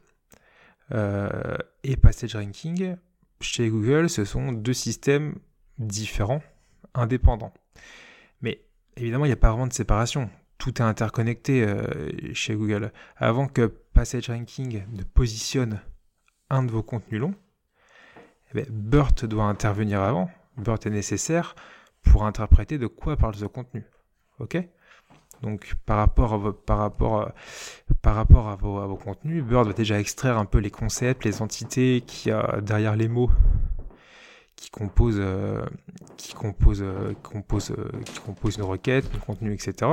euh, 0.92 1.58
et 1.84 1.98
Passage 1.98 2.36
Ranking, 2.36 2.96
chez 3.42 3.70
Google, 3.70 4.10
ce 4.10 4.26
sont 4.26 4.52
deux 4.52 4.74
systèmes 4.74 5.36
différents, 5.78 6.42
indépendants. 6.94 7.54
Mais 8.42 8.62
évidemment, 8.98 9.26
il 9.26 9.30
n'y 9.30 9.34
a 9.34 9.38
pas 9.38 9.52
vraiment 9.52 9.68
de 9.68 9.74
séparation. 9.74 10.30
Tout 10.58 10.82
est 10.82 10.86
interconnecté 10.86 11.64
euh, 11.64 11.88
chez 12.34 12.56
Google. 12.56 12.92
Avant 13.18 13.48
que 13.48 13.68
Passage 13.94 14.30
Ranking 14.30 14.84
ne 14.92 15.04
positionne 15.04 15.82
un 16.50 16.64
de 16.64 16.72
vos 16.72 16.84
contenus 16.84 17.22
longs, 17.22 17.36
eh 18.54 18.66
BERT 18.70 19.26
doit 19.26 19.46
intervenir 19.46 20.02
avant. 20.02 20.30
BERT 20.58 20.86
est 20.86 20.92
nécessaire 20.92 21.56
pour 22.04 22.26
interpréter 22.26 22.78
de 22.78 22.88
quoi 22.88 23.18
parle 23.18 23.36
ce 23.36 23.46
contenu. 23.46 23.84
Ok? 24.40 24.58
Donc 25.42 25.76
par 25.86 25.98
rapport 25.98 26.34
à, 26.34 26.38
vos, 26.38 26.54
par 26.54 26.78
rapport, 26.78 27.22
euh, 27.22 27.30
par 28.02 28.16
rapport 28.16 28.50
à, 28.50 28.56
vos, 28.56 28.96
contenus, 28.96 29.44
Bird 29.44 29.68
va 29.68 29.74
déjà 29.74 30.00
extraire 30.00 30.38
un 30.38 30.46
peu 30.46 30.60
les 30.60 30.72
concepts, 30.72 31.26
les 31.26 31.42
entités 31.42 32.02
qu'il 32.06 32.32
y 32.32 32.34
a 32.34 32.62
derrière 32.62 32.96
les 32.96 33.08
mots 33.08 33.30
qui 34.56 34.70
composent, 34.70 35.20
euh, 35.20 35.66
qui 36.18 36.34
composent, 36.34 36.82
euh, 36.82 37.14
composent, 37.24 37.76
qui 38.06 38.20
composent 38.20 38.58
une 38.58 38.64
requête, 38.64 39.06
un 39.16 39.20
contenu, 39.20 39.54
etc. 39.54 39.92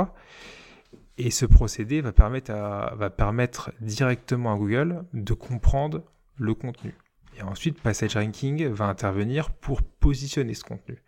Et 1.19 1.31
ce 1.31 1.47
procédé 1.47 2.01
va 2.01 2.13
permettre, 2.13 2.53
à, 2.53 2.95
va 2.97 3.11
permettre 3.11 3.73
directement 3.81 4.53
à 4.53 4.57
Google 4.57 5.05
de 5.13 5.35
comprendre 5.35 6.03
le 6.37 6.55
contenu. 6.55 6.95
Et 7.37 7.43
ensuite, 7.43 7.81
Passage 7.81 8.17
Ranking 8.17 8.69
va 8.69 8.87
intervenir 8.87 9.51
pour 9.51 9.83
positionner 9.83 10.55
ce 10.55 10.65
contenu. 10.65 11.03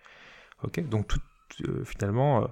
Ok? 0.62 0.86
Donc 0.88 1.08
tout, 1.08 1.20
finalement 1.84 2.48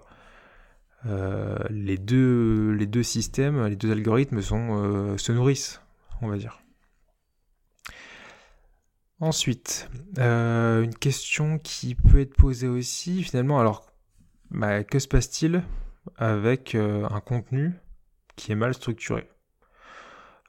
euh, 1.07 1.59
les, 1.69 1.99
deux, 1.99 3.03
systèmes, 3.03 3.67
les 3.67 3.77
deux 3.77 3.91
algorithmes 3.91 4.39
euh, 4.39 5.19
se 5.19 5.33
nourrissent, 5.33 5.81
on 6.21 6.29
va 6.29 6.37
dire. 6.37 6.61
Ensuite, 9.19 9.89
euh, 10.19 10.83
une 10.83 10.95
question 10.95 11.59
qui 11.59 11.95
peut 11.95 12.21
être 12.21 12.35
posée 12.35 12.69
aussi, 12.69 13.23
finalement, 13.23 13.61
alors, 13.61 13.87
bah, 14.51 14.85
que 14.85 14.99
se 14.99 15.09
passe-t-il 15.09 15.63
avec 16.17 16.75
un 16.75 17.21
contenu 17.21 17.75
qui 18.35 18.51
est 18.53 18.57
mal 18.57 18.75
structuré? 18.75 19.29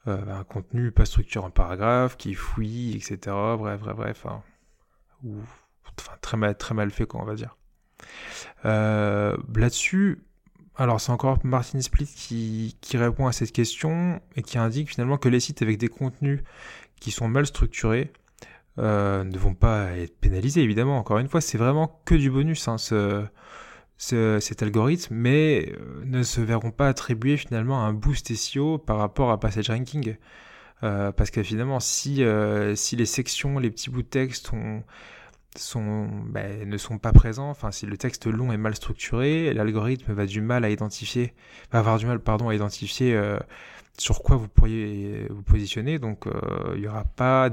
Un 0.06 0.44
contenu 0.44 0.92
pas 0.92 1.06
structuré 1.06 1.46
en 1.46 1.50
paragraphe, 1.50 2.16
qui 2.16 2.34
fouille, 2.34 2.94
etc. 2.94 3.16
Bref, 3.56 3.80
bref, 3.80 3.96
bref. 3.96 4.26
Hein. 4.26 4.42
enfin, 5.98 6.12
très 6.20 6.36
mal, 6.36 6.56
très 6.58 6.74
mal 6.74 6.90
fait, 6.90 7.08
on 7.14 7.24
va 7.24 7.34
dire. 7.36 7.56
Là-dessus, 8.64 10.24
alors 10.76 11.00
c'est 11.00 11.12
encore 11.12 11.38
Martin 11.44 11.80
Split 11.80 12.06
qui, 12.06 12.96
répond 12.96 13.26
à 13.26 13.32
cette 13.32 13.52
question 13.52 14.20
et 14.36 14.42
qui 14.42 14.58
indique 14.58 14.90
finalement 14.90 15.18
que 15.18 15.28
les 15.28 15.40
sites 15.40 15.62
avec 15.62 15.78
des 15.78 15.88
contenus 15.88 16.40
qui 17.00 17.10
sont 17.10 17.28
mal 17.28 17.46
structurés 17.46 18.12
euh, 18.78 19.22
ne 19.22 19.38
vont 19.38 19.54
pas 19.54 19.92
être 19.92 20.18
pénalisés 20.18 20.62
évidemment. 20.62 20.98
Encore 20.98 21.18
une 21.18 21.28
fois, 21.28 21.40
c'est 21.40 21.58
vraiment 21.58 22.00
que 22.04 22.16
du 22.16 22.28
bonus 22.28 22.66
hein, 22.66 22.76
cet 23.98 24.62
algorithme, 24.62 25.14
mais 25.14 25.72
euh, 25.78 26.02
ne 26.04 26.24
se 26.24 26.40
verront 26.40 26.72
pas 26.72 26.88
attribuer 26.88 27.36
finalement 27.36 27.84
un 27.84 27.92
boost 27.92 28.34
SEO 28.34 28.78
par 28.78 28.98
rapport 28.98 29.30
à 29.30 29.38
Passage 29.38 29.70
Ranking. 29.70 30.16
Euh, 30.82 31.12
parce 31.12 31.30
que 31.30 31.42
finalement, 31.44 31.78
si, 31.78 32.24
si 32.74 32.96
les 32.96 33.06
sections, 33.06 33.60
les 33.60 33.70
petits 33.70 33.90
bouts 33.90 34.02
de 34.02 34.08
texte 34.08 34.52
ont 34.52 34.82
ben, 35.56 36.68
ne 36.68 36.76
sont 36.76 36.98
pas 36.98 37.12
présents, 37.12 37.50
enfin 37.50 37.70
si 37.70 37.86
le 37.86 37.96
texte 37.96 38.26
long 38.26 38.52
est 38.52 38.56
mal 38.56 38.74
structuré, 38.74 39.52
l'algorithme 39.54 40.12
va 40.12 40.26
du 40.26 40.40
mal 40.40 40.64
à 40.64 40.70
identifier, 40.70 41.34
va 41.70 41.78
avoir 41.78 41.98
du 41.98 42.06
mal 42.06 42.20
pardon 42.20 42.48
à 42.48 42.54
identifier 42.54 43.14
euh, 43.14 43.38
sur 43.98 44.22
quoi 44.22 44.36
vous 44.36 44.48
pourriez 44.48 45.26
vous 45.30 45.42
positionner, 45.42 45.98
donc 45.98 46.26
euh, 46.26 46.72
il 46.74 46.80
n'y 46.80 46.88
aura 46.88 47.04
pas 47.04 47.50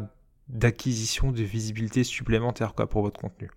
d'acquisition 0.49 1.31
de 1.31 1.43
visibilité 1.43 2.03
supplémentaire 2.03 2.73
quoi 2.73 2.87
pour 2.87 3.03
votre 3.03 3.19
contenu. 3.19 3.49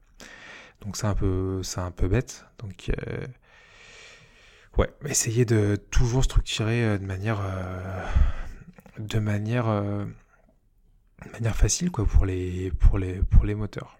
Donc 0.82 0.96
c'est 0.96 1.06
un 1.06 1.14
peu 1.14 1.62
c'est 1.62 1.80
un 1.80 1.90
peu 1.90 2.08
bête. 2.08 2.44
Donc 2.58 2.90
euh, 2.90 3.26
ouais, 4.76 4.90
essayez 5.06 5.44
de 5.46 5.76
toujours 5.90 6.24
structurer 6.24 6.98
de 6.98 7.06
manière 7.06 7.40
de 8.98 9.18
manière 9.18 9.66
manière 11.32 11.56
facile 11.56 11.90
quoi, 11.90 12.04
pour, 12.06 12.26
les, 12.26 12.70
pour, 12.78 12.98
les, 12.98 13.14
pour 13.14 13.44
les 13.44 13.54
moteurs. 13.54 13.96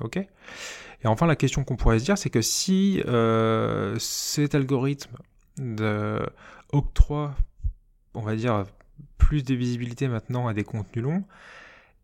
Ok. 0.00 0.16
Et 0.16 1.06
enfin, 1.06 1.26
la 1.26 1.36
question 1.36 1.64
qu'on 1.64 1.76
pourrait 1.76 1.98
se 1.98 2.04
dire, 2.04 2.18
c'est 2.18 2.30
que 2.30 2.40
si 2.40 3.02
euh, 3.06 3.96
cet 3.98 4.54
algorithme 4.54 5.16
de 5.58 6.20
octroie, 6.72 7.34
on 8.14 8.22
va 8.22 8.34
dire, 8.34 8.64
plus 9.18 9.44
de 9.44 9.54
visibilité 9.54 10.08
maintenant 10.08 10.48
à 10.48 10.54
des 10.54 10.64
contenus 10.64 11.04
longs, 11.04 11.24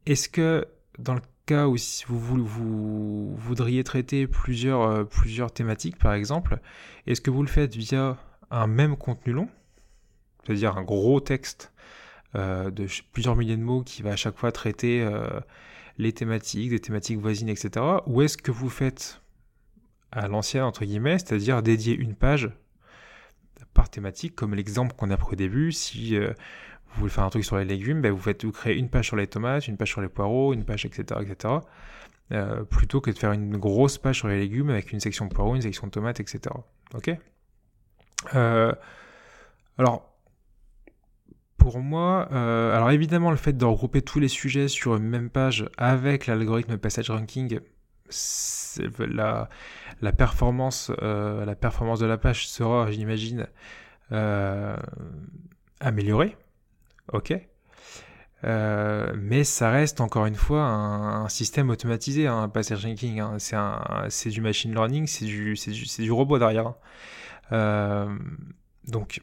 est-ce 0.07 0.29
que 0.29 0.67
dans 0.99 1.15
le 1.15 1.23
cas 1.47 1.67
où 1.67 1.77
si 1.77 2.05
vous, 2.07 3.35
voudriez 3.37 3.83
traiter 3.85 4.27
plusieurs, 4.27 4.83
euh, 4.83 5.05
plusieurs 5.05 5.51
thématiques, 5.51 5.99
par 5.99 6.13
exemple, 6.13 6.59
est-ce 7.07 7.21
que 7.21 7.31
vous 7.31 7.43
le 7.43 7.49
faites 7.49 7.75
via 7.75 8.19
un 8.51 8.67
même 8.67 8.97
contenu 8.97 9.33
long, 9.33 9.49
c'est-à-dire 10.45 10.77
un 10.77 10.83
gros 10.83 11.21
texte 11.21 11.73
euh, 12.35 12.71
de 12.71 12.87
plusieurs 13.13 13.35
milliers 13.35 13.57
de 13.57 13.63
mots 13.63 13.83
qui 13.83 14.03
va 14.03 14.11
à 14.11 14.17
chaque 14.17 14.37
fois 14.37 14.53
traiter 14.53 15.09
les 16.01 16.13
thématiques, 16.13 16.71
des 16.71 16.81
thématiques 16.81 17.19
voisines, 17.19 17.49
etc. 17.49 17.85
Ou 18.07 18.23
est-ce 18.23 18.37
que 18.37 18.51
vous 18.51 18.69
faites 18.69 19.21
à 20.13 20.29
l'ancienne, 20.29 20.65
entre 20.65 20.85
guillemets, 20.85 21.19
c'est-à-dire 21.19 21.63
dédier 21.63 21.95
une 21.95 22.15
page 22.15 22.51
par 23.75 23.89
thématique, 23.89 24.35
comme 24.35 24.55
l'exemple 24.55 24.95
qu'on 24.97 25.11
a 25.11 25.17
pris 25.17 25.33
au 25.33 25.37
début, 25.37 25.71
si 25.71 26.19
vous 26.19 27.01
voulez 27.01 27.11
faire 27.11 27.25
un 27.25 27.31
truc 27.31 27.45
sur 27.45 27.57
les 27.57 27.65
légumes, 27.65 28.01
ben 28.01 28.13
vous, 28.13 28.21
faites, 28.21 28.45
vous 28.45 28.53
créez 28.53 28.77
une 28.77 28.89
page 28.89 29.07
sur 29.07 29.17
les 29.17 29.27
tomates, 29.27 29.69
une 29.69 29.77
page 29.77 29.91
sur 29.91 30.01
les 30.01 30.09
poireaux, 30.09 30.53
une 30.53 30.65
page, 30.65 30.85
etc. 30.85 31.21
etc. 31.23 31.55
Euh, 32.33 32.65
plutôt 32.65 33.01
que 33.01 33.11
de 33.11 33.19
faire 33.19 33.33
une 33.33 33.57
grosse 33.57 33.99
page 33.99 34.19
sur 34.19 34.29
les 34.29 34.39
légumes 34.39 34.71
avec 34.71 34.93
une 34.93 35.01
section 35.01 35.29
poireaux, 35.29 35.55
une 35.55 35.63
section 35.63 35.89
tomates, 35.89 36.21
etc. 36.21 36.41
Ok? 36.95 37.11
Euh, 38.35 38.73
Alors, 39.79 40.10
pour 41.61 41.79
moi, 41.79 42.29
euh, 42.33 42.75
alors 42.75 42.91
évidemment, 42.91 43.31
le 43.31 43.37
fait 43.37 43.53
de 43.53 43.65
regrouper 43.65 44.03
tous 44.03 44.19
les 44.19 44.29
sujets 44.29 44.67
sur 44.67 44.97
une 44.97 45.05
même 45.05 45.31
page 45.31 45.69
avec 45.77 46.27
l'algorithme 46.27 46.77
passage 46.79 47.11
ranking, 47.11 47.61
la, 48.99 49.49
la, 50.01 50.13
performance, 50.13 50.91
de 50.91 52.07
la 52.07 52.19
page 52.19 52.49
sera, 52.49 52.91
j'imagine, 52.91 53.47
améliorée 55.81 56.37
ok. 57.13 57.35
Euh, 58.43 59.13
mais 59.19 59.45
ça 59.45 59.71
reste 59.71 60.01
encore 60.01 60.25
une 60.25 60.35
fois 60.35 60.63
un, 60.63 61.29
système 61.29 61.69
automatisé, 61.71 62.27
un 62.27 62.49
passage 62.49 62.87
ranking. 62.87 63.21
Hein. 63.21 63.37
C'est 64.09 64.31
du 64.31 64.41
machine 64.41 64.73
learning, 64.73 65.07
c'est 65.07 65.25
du, 65.27 66.11
robot 66.11 66.39
derrière. 66.39 66.69
Hein. 66.69 66.77
Euh, 67.53 68.19
donc, 68.89 69.21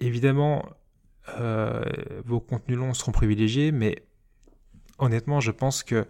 évidemment, 0.00 0.64
euh, 1.38 1.82
vos 2.24 2.40
contenus 2.40 2.78
longs 2.78 2.94
seront 2.94 3.12
privilégiés, 3.12 3.72
mais 3.72 4.02
honnêtement, 4.98 5.40
je 5.40 5.50
pense 5.50 5.82
que 5.82 6.06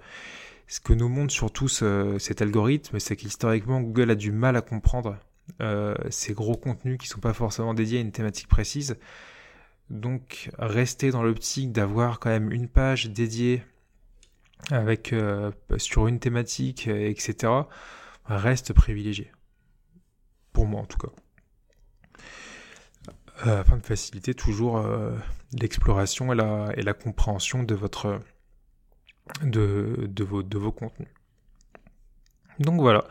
ce 0.67 0.81
que 0.81 0.93
nous 0.93 1.09
montre 1.09 1.33
surtout 1.33 1.69
cet 1.69 2.43
algorithme, 2.43 3.01
c'est 3.01 3.17
qu'historiquement, 3.17 3.81
Google 3.81 4.13
a 4.13 4.15
du 4.15 4.31
mal 4.31 4.57
à 4.57 4.63
comprendre 4.63 5.19
ces 6.11 6.33
gros 6.33 6.55
contenus 6.55 6.97
qui 6.97 7.09
ne 7.09 7.15
sont 7.15 7.21
pas 7.21 7.33
forcément 7.33 7.75
dédiés 7.75 7.99
à 7.99 8.03
une 8.03 8.13
thématique 8.13 8.47
précise. 8.47 8.97
Donc 9.91 10.51
rester 10.59 11.11
dans 11.11 11.25
l'optique 11.25 11.73
d'avoir 11.73 12.21
quand 12.21 12.31
même 12.31 12.53
une 12.53 12.69
page 12.69 13.11
dédiée 13.11 13.65
avec 14.71 15.13
euh, 15.13 15.51
sur 15.79 16.07
une 16.07 16.21
thématique, 16.21 16.87
euh, 16.89 17.09
etc. 17.09 17.53
reste 18.25 18.73
privilégié. 18.73 19.33
Pour 20.53 20.67
moi 20.67 20.81
en 20.81 20.87
tout 20.87 20.99
cas. 20.99 21.13
Euh, 23.47 23.61
afin 23.61 23.79
de 23.79 23.83
faciliter 23.83 24.35
toujours 24.35 24.85
l'exploration 25.59 26.33
et 26.33 26.37
la, 26.37 26.73
et 26.77 26.83
la, 26.83 26.93
compréhension 26.93 27.63
de 27.63 27.75
votre 27.75 28.21
de, 29.43 30.09
de, 30.09 30.25
vos, 30.25 30.43
de 30.43 30.59
vos 30.59 30.73
contenus. 30.73 31.09
Donc 32.59 32.81
voilà. 32.81 33.05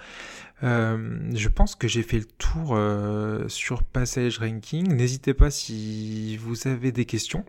Euh, 0.63 1.31
je 1.33 1.47
pense 1.47 1.75
que 1.75 1.87
j'ai 1.87 2.03
fait 2.03 2.19
le 2.19 2.25
tour 2.25 2.75
euh, 2.75 3.47
sur 3.47 3.83
Passage 3.83 4.39
Ranking. 4.39 4.93
N'hésitez 4.93 5.33
pas 5.33 5.49
si 5.49 6.37
vous 6.37 6.67
avez 6.67 6.91
des 6.91 7.05
questions. 7.05 7.45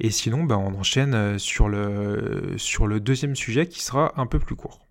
Et 0.00 0.10
sinon, 0.10 0.44
ben, 0.44 0.56
on 0.56 0.74
enchaîne 0.74 1.14
euh, 1.14 1.38
sur 1.38 1.68
le, 1.68 2.54
sur 2.56 2.86
le 2.86 3.00
deuxième 3.00 3.36
sujet 3.36 3.68
qui 3.68 3.82
sera 3.82 4.12
un 4.20 4.26
peu 4.26 4.38
plus 4.38 4.56
court. 4.56 4.83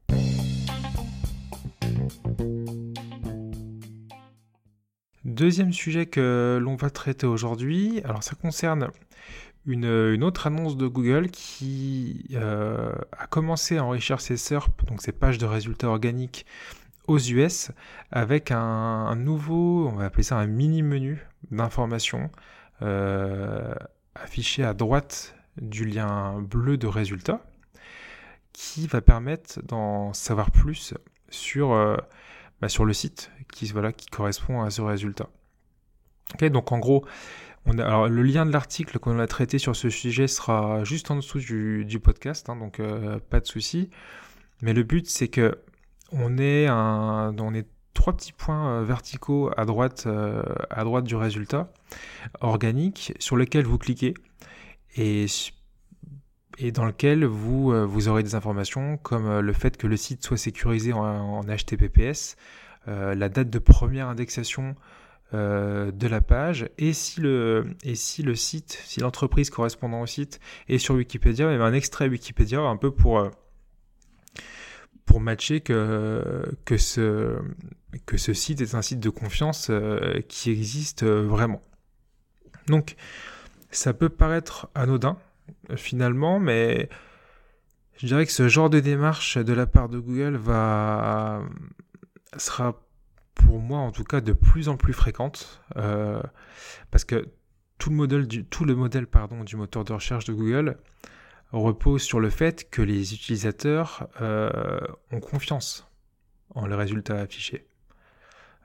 Deuxième 5.34 5.74
sujet 5.74 6.06
que 6.06 6.60
l'on 6.62 6.76
va 6.76 6.92
traiter 6.92 7.26
aujourd'hui, 7.26 8.02
alors 8.06 8.22
ça 8.22 8.36
concerne 8.36 8.90
une, 9.66 9.86
une, 9.86 10.24
autre 10.24 10.46
annonce 10.46 10.78
de 10.78 10.86
Google 10.86 11.30
qui 11.30 12.36
a 12.38 13.28
commencé 13.28 13.78
à 13.78 13.84
enrichir 13.84 14.22
ses 14.22 14.38
SERP, 14.38 14.86
donc 14.86 15.02
ses 15.02 15.12
pages 15.12 15.40
de 15.40 15.48
résultats 15.48 15.88
organiques, 15.88 16.46
aux 17.08 17.18
US 17.18 17.72
avec 18.12 18.52
un, 18.52 19.16
nouveau, 19.16 19.88
on 19.88 19.96
va 19.96 20.06
appeler 20.06 20.22
ça 20.22 20.38
un 20.38 20.46
mini 20.46 20.84
menu 20.84 21.26
d'information 21.50 22.30
euh, 22.84 23.74
affiché 24.14 24.64
à 24.64 24.76
droite 24.76 25.36
du 25.60 25.86
lien 25.86 26.42
bleu 26.42 26.78
de 26.78 26.88
résultats 26.88 27.44
qui 28.54 28.86
va 28.86 29.02
permettre 29.02 29.62
d'en 29.64 30.14
savoir 30.14 30.52
plus 30.52 30.94
sur, 31.30 31.72
euh, 31.72 31.98
bah, 32.62 32.70
sur 32.70 32.86
le 32.86 32.94
site 32.94 33.32
qui, 33.54 33.66
voilà, 33.68 33.92
qui 33.92 34.08
correspond 34.08 34.62
à 34.62 34.70
ce 34.70 34.82
résultat. 34.82 35.30
donc 36.42 36.72
en 36.72 36.80
gros, 36.80 37.06
alors, 37.66 38.10
le 38.10 38.24
lien 38.24 38.46
de 38.46 38.52
l'article 38.52 39.00
qu'on 39.00 39.20
a 39.20 39.28
traité 39.28 39.58
sur 39.58 39.76
ce 39.76 39.90
sujet 39.90 40.28
sera 40.28 40.84
juste 40.84 41.12
en 41.12 41.16
dessous 41.16 41.40
du, 41.40 42.00
podcast, 42.04 42.50
hein, 42.50 42.58
donc 42.58 42.80
euh, 42.80 43.20
pas 43.30 43.40
de 43.40 43.46
souci. 43.46 43.90
Mais 44.62 44.74
le 44.74 44.84
but, 44.84 45.08
c'est 45.08 45.30
que 45.30 45.58
on 46.12 46.38
trois 47.94 48.14
petits 48.14 48.34
points 48.34 48.80
euh, 48.80 48.84
verticaux 48.84 49.50
à 49.56 49.66
droite, 49.66 50.04
euh, 50.08 50.44
à 50.70 50.84
droite 50.84 51.06
du 51.06 51.16
résultat 51.16 51.72
organique 52.42 53.14
sur 53.20 53.38
lequel 53.38 53.66
vous 53.66 53.78
cliquez 53.78 54.14
et, 54.98 55.26
dans 56.74 56.86
lequel 56.86 57.26
vous, 57.26 57.72
vous 57.88 58.08
aurez 58.10 58.24
des 58.24 58.36
informations 58.36 58.98
comme 58.98 59.40
le 59.40 59.54
fait 59.54 59.78
que 59.78 59.88
le 59.88 59.98
site 59.98 60.24
soit 60.24 60.38
sécurisé 60.38 60.94
en, 60.94 61.42
HTTPS, 61.44 62.36
la 62.88 63.30
date 63.30 63.50
de 63.50 63.60
première 63.60 64.08
indexation 64.08 64.76
de 65.32 66.08
la 66.08 66.22
page 66.22 66.70
et 66.78 66.94
si 66.94 67.22
le 67.22 67.66
et 67.84 67.96
si 67.96 68.22
le 68.24 68.36
site, 68.36 68.80
si 68.86 69.00
l'entreprise 69.00 69.50
correspondant 69.50 70.02
au 70.02 70.06
site 70.06 70.40
est 70.68 70.78
sur 70.78 70.96
Wikipédia, 70.96 71.50
a 71.50 71.54
un 71.54 71.74
extrait 71.74 72.08
Wikipédia 72.08 72.60
un 72.60 72.78
peu 72.78 72.92
pour 72.92 73.32
pour 75.06 75.20
matcher 75.20 75.62
que, 75.62 76.56
que, 76.66 76.78
ce, 76.78 77.38
que 78.06 78.18
ce 78.18 78.34
site 78.34 78.62
est 78.62 78.76
un 78.76 78.82
site 78.82 79.00
de 79.00 79.10
confiance 79.10 79.68
euh, 79.70 80.22
qui 80.28 80.52
existe 80.52 81.04
euh, 81.04 81.26
vraiment. 81.28 81.62
Donc, 82.68 82.96
ça 83.72 83.94
peut 83.94 84.10
paraître 84.10 84.70
anodin, 84.76 85.18
finalement, 85.76 86.40
mais 86.40 86.90
je 87.98 88.08
dirais 88.08 88.26
que 88.26 88.32
ce 88.32 88.48
genre 88.48 88.70
de 88.70 88.80
démarche 88.80 89.38
de 89.38 89.54
la 89.54 89.66
part 89.66 89.90
de 89.90 90.00
Google 90.00 90.36
va 90.36 91.44
sera 92.38 92.84
pour 93.36 93.60
moi 93.60 93.80
en 93.80 93.92
tout 93.92 94.04
cas 94.04 94.22
de 94.22 94.34
plus 94.34 94.70
en 94.70 94.78
plus 94.78 94.94
fréquente 94.94 95.62
euh, 95.78 96.22
parce 96.92 97.04
que 97.04 97.30
tout 97.78 97.90
le 97.90 97.96
modèle 97.96 98.28
du 98.28 98.46
tout 98.46 98.66
le 98.66 98.76
modèle 98.76 99.08
pardon 99.08 99.44
du 99.44 99.56
moteur 99.56 99.84
de 99.84 99.94
recherche 99.94 100.26
de 100.26 100.34
Google 100.34 100.78
repose 101.52 102.02
sur 102.02 102.20
le 102.20 102.30
fait 102.30 102.70
que 102.70 102.82
les 102.82 103.14
utilisateurs 103.14 104.08
euh, 104.22 104.80
ont 105.12 105.20
confiance 105.20 105.88
en 106.56 106.66
les 106.66 106.76
résultats 106.76 107.20
affichés. 107.20 107.68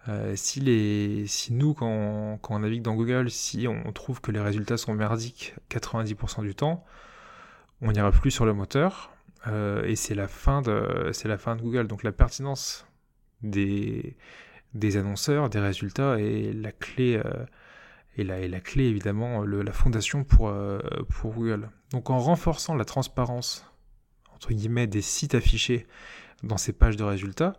Euh, 0.09 0.35
si, 0.37 0.61
les, 0.61 1.27
si 1.27 1.53
nous, 1.53 1.75
quand 1.75 2.39
on, 2.49 2.59
navigue 2.59 2.81
dans 2.81 2.95
Google, 2.95 3.31
si 3.31 3.67
on 3.69 3.93
trouve 3.93 4.23
que 4.23 4.31
les 4.31 4.41
résultats 4.41 4.79
sont 4.79 4.95
merdiques 4.95 5.55
90% 5.71 6.41
du 6.43 6.55
temps, 6.55 6.83
on 7.83 7.93
n'ira 7.93 8.11
plus 8.11 8.31
sur 8.31 8.47
le 8.47 8.55
moteur 8.55 9.11
et 9.85 9.97
c'est 9.97 10.15
la, 10.15 10.27
c'est 11.13 11.29
la 11.29 11.39
fin 11.39 11.57
de 11.57 11.63
Google. 11.63 11.89
Donc 11.89 12.03
la 12.03 12.13
pertinence 12.13 12.88
des, 13.43 14.17
annonceurs, 14.97 15.51
des 15.51 15.61
résultats 15.61 16.19
est 16.19 16.53
la 16.53 16.73
clé 16.73 17.21
et 18.17 18.25
la, 18.25 18.61
clé 18.61 18.85
évidemment 18.85 19.45
la 19.45 19.73
fondation 19.73 20.25
pour, 20.25 20.49
euh, 20.49 20.81
pour 21.09 21.33
Google. 21.33 21.71
Donc 21.91 22.11
en 22.11 22.19
renforçant 22.19 22.75
la 22.75 22.85
transparence 22.85 23.65
entre 24.35 24.53
guillemets 24.53 24.87
des 24.87 25.03
sites 25.03 25.35
affichés 25.35 25.87
dans 26.43 26.59
ces 26.59 26.73
pages 26.73 26.97
de 26.97 27.05
résultats, 27.05 27.55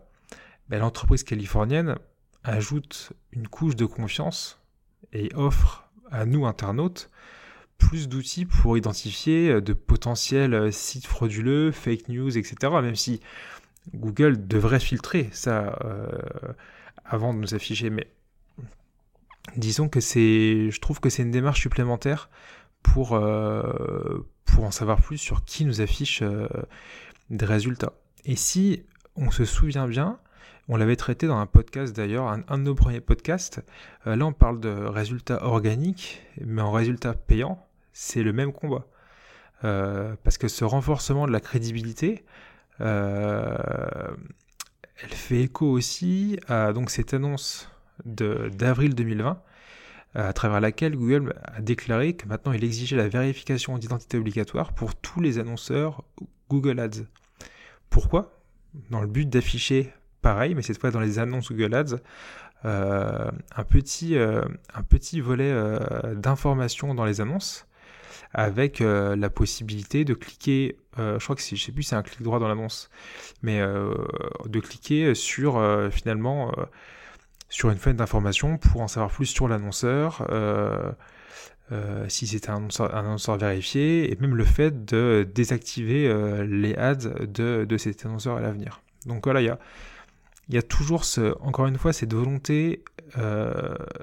ben, 0.70 0.80
l'entreprise 0.80 1.24
californienne 1.24 1.96
ajoute 2.44 3.12
une 3.32 3.48
couche 3.48 3.76
de 3.76 3.86
confiance 3.86 4.62
et 5.12 5.30
offre 5.34 5.90
à 6.12 6.26
nous 6.26 6.46
internautes 6.46 7.10
plus 7.78 8.08
d'outils 8.10 8.46
pour 8.46 8.78
identifier 8.78 9.62
de 9.62 9.74
potentiels 9.74 10.72
sites 10.72 11.08
frauduleux, 11.08 11.72
fake 11.72 12.10
news, 12.10 12.38
etc. 12.38 12.56
Même 12.82 12.96
si 12.96 13.22
Google 13.94 14.48
devrait 14.48 14.80
filtrer 14.80 15.30
ça 15.32 15.78
euh, 15.84 16.08
avant 17.06 17.34
de 17.34 17.40
nous 17.40 17.56
afficher, 17.56 17.90
mais 17.90 18.08
disons 19.56 19.90
que 19.90 20.00
c'est, 20.00 20.70
je 20.70 20.80
trouve 20.80 21.00
que 21.00 21.10
c'est 21.10 21.24
une 21.24 21.32
démarche 21.32 21.62
supplémentaire 21.62 22.30
pour, 22.84 23.14
euh, 23.14 24.26
pour 24.46 24.64
en 24.64 24.72
savoir 24.72 25.02
plus 25.02 25.18
sur 25.18 25.44
qui 25.44 25.66
nous 25.66 25.82
affiche 25.82 26.24
des 27.30 27.46
résultats. 27.46 27.94
Et 28.26 28.36
si 28.36 28.84
on 29.16 29.32
se 29.32 29.46
souvient 29.46 29.88
bien, 29.88 30.20
on 30.68 30.78
l'avait 30.78 30.96
traité 30.96 31.26
dans 31.26 31.38
un 31.38 31.48
podcast 31.48 31.96
d'ailleurs, 31.96 32.28
un, 32.28 32.58
de 32.58 32.64
nos 32.64 32.76
premiers 32.76 33.02
podcasts. 33.02 33.62
là, 34.06 34.24
on 34.24 34.34
parle 34.34 34.60
de 34.60 34.70
résultats 34.70 35.44
organiques, 35.44 36.22
mais 36.46 36.62
en 36.62 36.72
résultats 36.72 37.14
payants, 37.14 37.66
c'est 37.92 38.22
le 38.22 38.34
même 38.34 38.54
combat. 38.54 38.86
parce 39.62 40.38
que 40.38 40.48
ce 40.48 40.64
renforcement 40.64 41.26
de 41.26 41.32
la 41.32 41.40
crédibilité, 41.40 42.24
elle 42.80 44.16
fait 45.10 45.42
écho 45.44 45.66
aussi 45.66 46.40
à 46.48 46.72
cette 46.88 47.14
annonce 47.14 47.70
d'avril 48.06 48.96
2020 48.96 49.42
à 50.16 50.34
travers 50.34 50.60
laquelle 50.60 50.96
Google 50.96 51.36
a 51.44 51.62
déclaré 51.62 52.14
que 52.14 52.28
maintenant 52.28 52.52
il 52.52 52.64
exigeait 52.64 52.96
la 52.96 53.08
vérification 53.08 53.78
d'identité 53.78 54.18
obligatoire 54.18 54.74
pour 54.74 54.96
tous 54.96 55.22
les 55.22 55.38
annonceurs 55.38 56.04
Google 56.50 56.80
Ads. 56.80 57.06
Pourquoi? 57.90 58.42
Dans 58.90 59.02
le 59.02 59.08
but 59.08 59.30
d'afficher 59.30 59.94
pareil, 60.22 60.56
mais 60.56 60.62
cette 60.62 60.80
fois 60.80 60.92
dans 60.92 61.00
les 61.00 61.20
annonces 61.20 61.52
Google 61.52 61.76
Ads, 61.76 61.98
euh, 62.66 63.32
un, 63.56 63.64
petit, 63.64 64.18
euh, 64.18 64.42
un 64.74 64.84
petit 64.84 65.22
volet 65.22 65.52
euh, 65.52 66.16
d'information 66.16 66.94
dans 66.94 67.06
les 67.06 67.22
annonces 67.22 67.66
avec 68.34 68.80
la 68.80 69.30
possibilité 69.30 70.06
de 70.06 70.14
cliquer, 70.14 70.78
je 70.98 71.24
crois 71.24 71.36
que 71.36 71.42
je 71.42 71.56
sais 71.56 71.72
plus 71.72 71.84
c'est 71.84 71.96
un 71.96 72.04
clic 72.04 72.22
droit 72.22 72.40
dans 72.40 72.48
l'annonce, 72.48 72.90
mais 73.42 73.60
de 73.60 74.60
cliquer 74.60 75.16
sur 75.16 75.62
finalement 75.92 76.52
sur 77.50 77.72
une 77.72 77.78
fenêtre 77.78 77.98
d'information 77.98 78.58
pour 78.58 78.82
en 78.82 78.88
savoir 78.88 79.12
plus 79.12 79.26
sur 79.26 79.48
l'annonceur, 79.48 80.26
euh, 80.30 80.92
euh, 81.72 82.06
si 82.08 82.28
c'est 82.28 82.50
un 82.50 82.68
annonceur, 82.94 83.38
vérifié, 83.38 84.12
et 84.12 84.16
même 84.18 84.36
le 84.36 84.46
fait 84.46 84.86
de 84.86 85.28
désactiver 85.34 86.08
euh, 86.08 86.46
les 86.46 86.76
ads 86.76 86.96
de, 86.96 87.66
de, 87.66 87.78
cet 87.78 88.06
annonceur 88.06 88.38
à 88.38 88.42
l'avenir. 88.42 88.82
Donc 89.06 89.26
voilà, 89.26 89.42
il 89.42 89.46
y 89.46 89.50
a, 89.50 89.60
y 90.50 90.58
a, 90.58 90.62
toujours, 90.62 91.04
encore 91.42 91.68
une 91.68 91.78
fois, 91.78 91.92
cette 91.92 92.14
volonté 92.14 92.84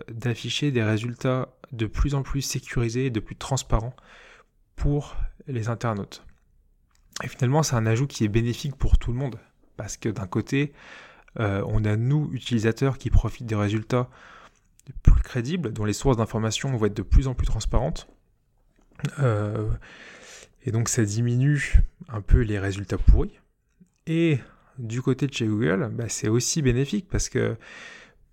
d'afficher 0.08 0.72
des 0.72 0.82
résultats 0.82 1.48
de 1.72 1.86
plus 1.86 2.14
en 2.14 2.22
plus 2.22 2.42
sécurisés 2.42 3.06
et 3.06 3.10
de 3.10 3.20
plus 3.20 3.36
transparents 3.36 3.94
pour 4.76 5.16
les 5.46 5.68
internautes. 5.68 6.24
Et 7.22 7.28
finalement, 7.28 7.62
c'est 7.62 7.76
un 7.76 7.86
ajout 7.86 8.06
qui 8.06 8.24
est 8.24 8.28
bénéfique 8.28 8.76
pour 8.76 8.98
tout 8.98 9.12
le 9.12 9.18
monde, 9.18 9.38
parce 9.76 9.96
que 9.96 10.08
d'un 10.08 10.26
côté, 10.26 10.72
euh, 11.40 11.62
on 11.66 11.84
a 11.84 11.96
nous, 11.96 12.30
utilisateurs, 12.32 12.98
qui 12.98 13.10
profitent 13.10 13.46
des 13.46 13.54
résultats 13.54 14.08
plus 15.02 15.22
crédibles, 15.22 15.72
dont 15.72 15.84
les 15.84 15.92
sources 15.92 16.16
d'information 16.16 16.76
vont 16.76 16.86
être 16.86 16.96
de 16.96 17.02
plus 17.02 17.26
en 17.26 17.34
plus 17.34 17.46
transparentes. 17.46 18.08
Euh, 19.18 19.68
et 20.64 20.70
donc 20.70 20.88
ça 20.88 21.04
diminue 21.04 21.82
un 22.08 22.20
peu 22.20 22.40
les 22.40 22.58
résultats 22.58 22.98
pourris. 22.98 23.38
Et 24.06 24.38
du 24.78 25.02
côté 25.02 25.26
de 25.26 25.32
chez 25.32 25.46
Google, 25.46 25.90
bah, 25.92 26.08
c'est 26.08 26.28
aussi 26.28 26.62
bénéfique 26.62 27.08
parce 27.08 27.28
que 27.28 27.56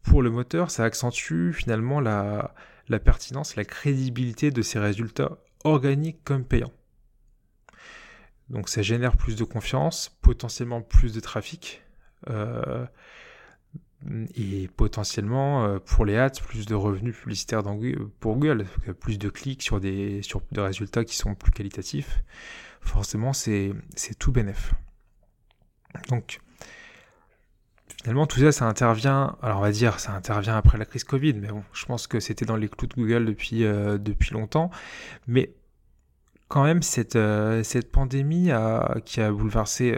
pour 0.03 0.21
le 0.21 0.29
moteur, 0.29 0.69
ça 0.69 0.83
accentue 0.83 1.51
finalement 1.53 1.99
la, 1.99 2.53
pertinence, 2.99 3.55
la 3.55 3.65
crédibilité 3.65 4.51
de 4.51 4.61
ces 4.61 4.79
résultats 4.79 5.37
organiques 5.63 6.23
comme 6.23 6.45
payants. 6.45 6.73
Donc 8.49 8.69
ça 8.69 8.81
génère 8.81 9.17
plus 9.17 9.35
de 9.35 9.43
confiance, 9.43 10.17
potentiellement 10.21 10.81
plus 10.81 11.13
de 11.13 11.19
trafic, 11.19 11.81
euh, 12.29 12.85
et 14.35 14.67
potentiellement 14.75 15.65
euh, 15.65 15.79
pour 15.79 16.05
les 16.05 16.17
ads 16.17 16.41
plus 16.45 16.65
de 16.65 16.75
revenus 16.75 17.15
publicitaires 17.17 17.63
pour 18.19 18.35
Google, 18.35 18.65
plus 18.99 19.17
de 19.17 19.29
clics 19.29 19.63
sur 19.63 19.79
des, 19.79 20.21
sur 20.21 20.41
résultats 20.55 21.05
qui 21.05 21.15
sont 21.15 21.35
plus 21.35 21.51
qualitatifs, 21.51 22.19
forcément 22.81 23.33
c'est 23.33 23.73
tout 24.19 24.31
bénef. 24.31 24.73
Donc 26.09 26.39
finalement 28.01 28.25
tout 28.27 28.39
ça 28.39 28.51
ça 28.51 28.65
intervient, 28.65 29.35
alors 29.41 29.59
on 29.59 29.61
va 29.61 29.71
dire 29.71 29.99
ça 29.99 30.13
intervient 30.13 30.57
après 30.57 30.77
la 30.77 30.85
crise 30.85 31.03
Covid, 31.03 31.33
mais 31.33 31.49
bon 31.49 31.63
je 31.73 31.85
pense 31.85 32.07
que 32.07 32.19
c'était 32.19 32.45
dans 32.45 32.57
les 32.57 32.69
clous 32.69 32.87
de 32.87 32.95
Google 32.95 33.25
depuis, 33.25 33.63
euh, 33.63 33.97
longtemps, 34.31 34.71
mais 35.27 35.53
quand 36.47 36.63
même 36.63 36.83
cette, 36.83 37.17
cette 37.63 37.91
pandémie 37.91 38.51
qui 39.05 39.21
a 39.21 39.31
bouleversé 39.31 39.97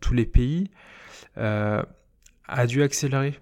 tous 0.00 0.12
les 0.12 0.26
pays, 0.26 0.70
euh, 1.38 1.82
a 2.48 2.66
dû 2.66 2.82
accélérer. 2.82 3.38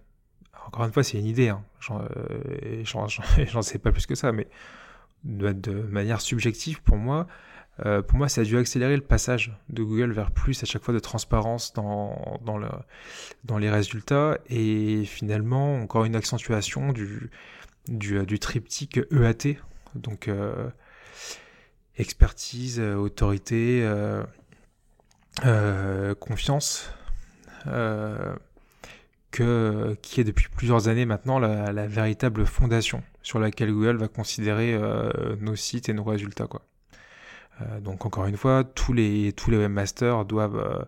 Encore 0.66 0.84
une 0.84 0.92
fois, 0.92 1.02
c'est 1.02 1.18
une 1.18 1.26
idée, 1.26 1.48
hein. 1.48 1.64
Euh, 1.90 2.84
j'en 2.84 3.62
sais 3.62 3.78
pas 3.78 3.90
plus 3.90 4.06
que 4.06 4.14
ça, 4.14 4.32
mais 4.32 4.46
de, 5.24 5.72
manière 5.72 6.20
subjective, 6.20 6.82
pour 6.82 6.96
moi, 6.96 7.26
euh, 7.86 8.02
pour 8.02 8.18
moi, 8.18 8.28
ça 8.28 8.42
a 8.42 8.44
dû 8.44 8.56
accélérer 8.58 8.96
le 8.96 9.02
passage 9.02 9.56
de 9.68 9.82
Google 9.82 10.12
vers 10.12 10.30
plus 10.30 10.62
à 10.62 10.66
chaque 10.66 10.82
fois 10.82 10.94
de 10.94 10.98
transparence 10.98 11.72
dans, 11.72 12.40
dans, 12.44 12.58
le, 12.58 12.68
dans 13.44 13.58
les 13.58 13.70
résultats 13.70 14.38
et 14.48 15.04
finalement 15.04 15.76
encore 15.76 16.04
une 16.04 16.16
accentuation 16.16 16.92
du, 16.92 17.30
du, 17.88 18.24
du 18.26 18.38
triptyque 18.38 19.00
EAT, 19.10 19.56
donc 19.94 20.30
expertise, 21.96 22.80
autorité, 22.80 23.88
confiance. 26.18 26.92
Euh, 29.38 29.94
qui 30.02 30.20
est 30.20 30.24
depuis 30.24 30.48
plusieurs 30.48 30.88
années 30.88 31.06
maintenant 31.06 31.38
la, 31.38 31.86
véritable 31.86 32.44
fondation 32.44 33.02
sur 33.22 33.38
laquelle 33.38 33.72
Google 33.72 33.96
va 33.96 34.08
considérer 34.08 34.74
euh, 34.74 35.36
nos 35.40 35.54
sites 35.54 35.88
et 35.88 35.92
nos 35.92 36.02
résultats. 36.02 36.46
Quoi. 36.46 36.62
Euh, 37.60 37.80
donc 37.80 38.06
encore 38.06 38.26
une 38.26 38.36
fois, 38.36 38.64
tous 38.64 38.92
les, 38.92 39.32
tous 39.32 39.50
les 39.50 39.58
webmasters 39.58 40.24
doivent, 40.24 40.86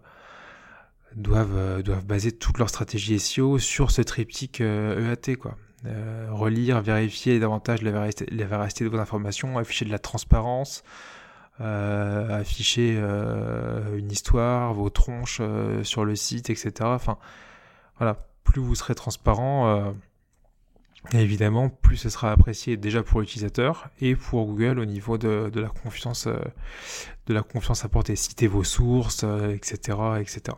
doivent, 1.16 1.82
doivent 1.82 2.04
baser 2.04 2.32
toute 2.32 2.58
leur 2.58 2.68
stratégie 2.68 3.18
SEO 3.18 3.58
sur 3.58 3.90
ce 3.90 4.02
triptyque 4.02 4.60
EAT. 4.60 5.28
E 5.28 5.34
quoi. 5.36 5.56
relire, 6.30 6.80
vérifier 6.80 7.38
davantage 7.38 7.82
la 7.82 7.90
véracité, 7.90 8.84
de 8.84 8.88
vos 8.88 8.98
informations, 8.98 9.58
afficher 9.58 9.84
de 9.84 9.90
la 9.90 9.98
transparence, 9.98 10.82
euh, 11.60 12.40
afficher 12.40 12.96
euh, 12.96 13.96
une 13.96 14.10
histoire, 14.10 14.72
vos 14.72 14.88
tronches 14.90 15.38
euh, 15.40 15.84
sur 15.84 16.04
le 16.04 16.16
site, 16.16 16.50
etc. 16.50 16.72
Enfin, 16.80 17.18
voilà, 17.98 18.16
plus 18.42 18.60
vous 18.60 18.74
serez 18.74 18.94
transparent, 18.94 19.94
évidemment, 21.12 21.68
plus 21.68 21.96
ce 21.96 22.08
sera 22.08 22.32
apprécié 22.32 22.76
déjà 22.76 23.02
pour 23.02 23.20
l'utilisateur 23.20 23.90
et 24.00 24.16
pour 24.16 24.46
Google 24.46 24.78
au 24.78 24.84
niveau 24.84 25.18
de, 25.18 25.50
la 25.54 25.68
confiance, 25.68 26.26
de 26.26 27.34
la 27.34 27.42
confiance 27.42 27.84
apportée. 27.84 28.16
Citez 28.16 28.46
vos 28.46 28.64
sources, 28.64 29.24
etc., 29.24 29.98
etc. 30.20 30.56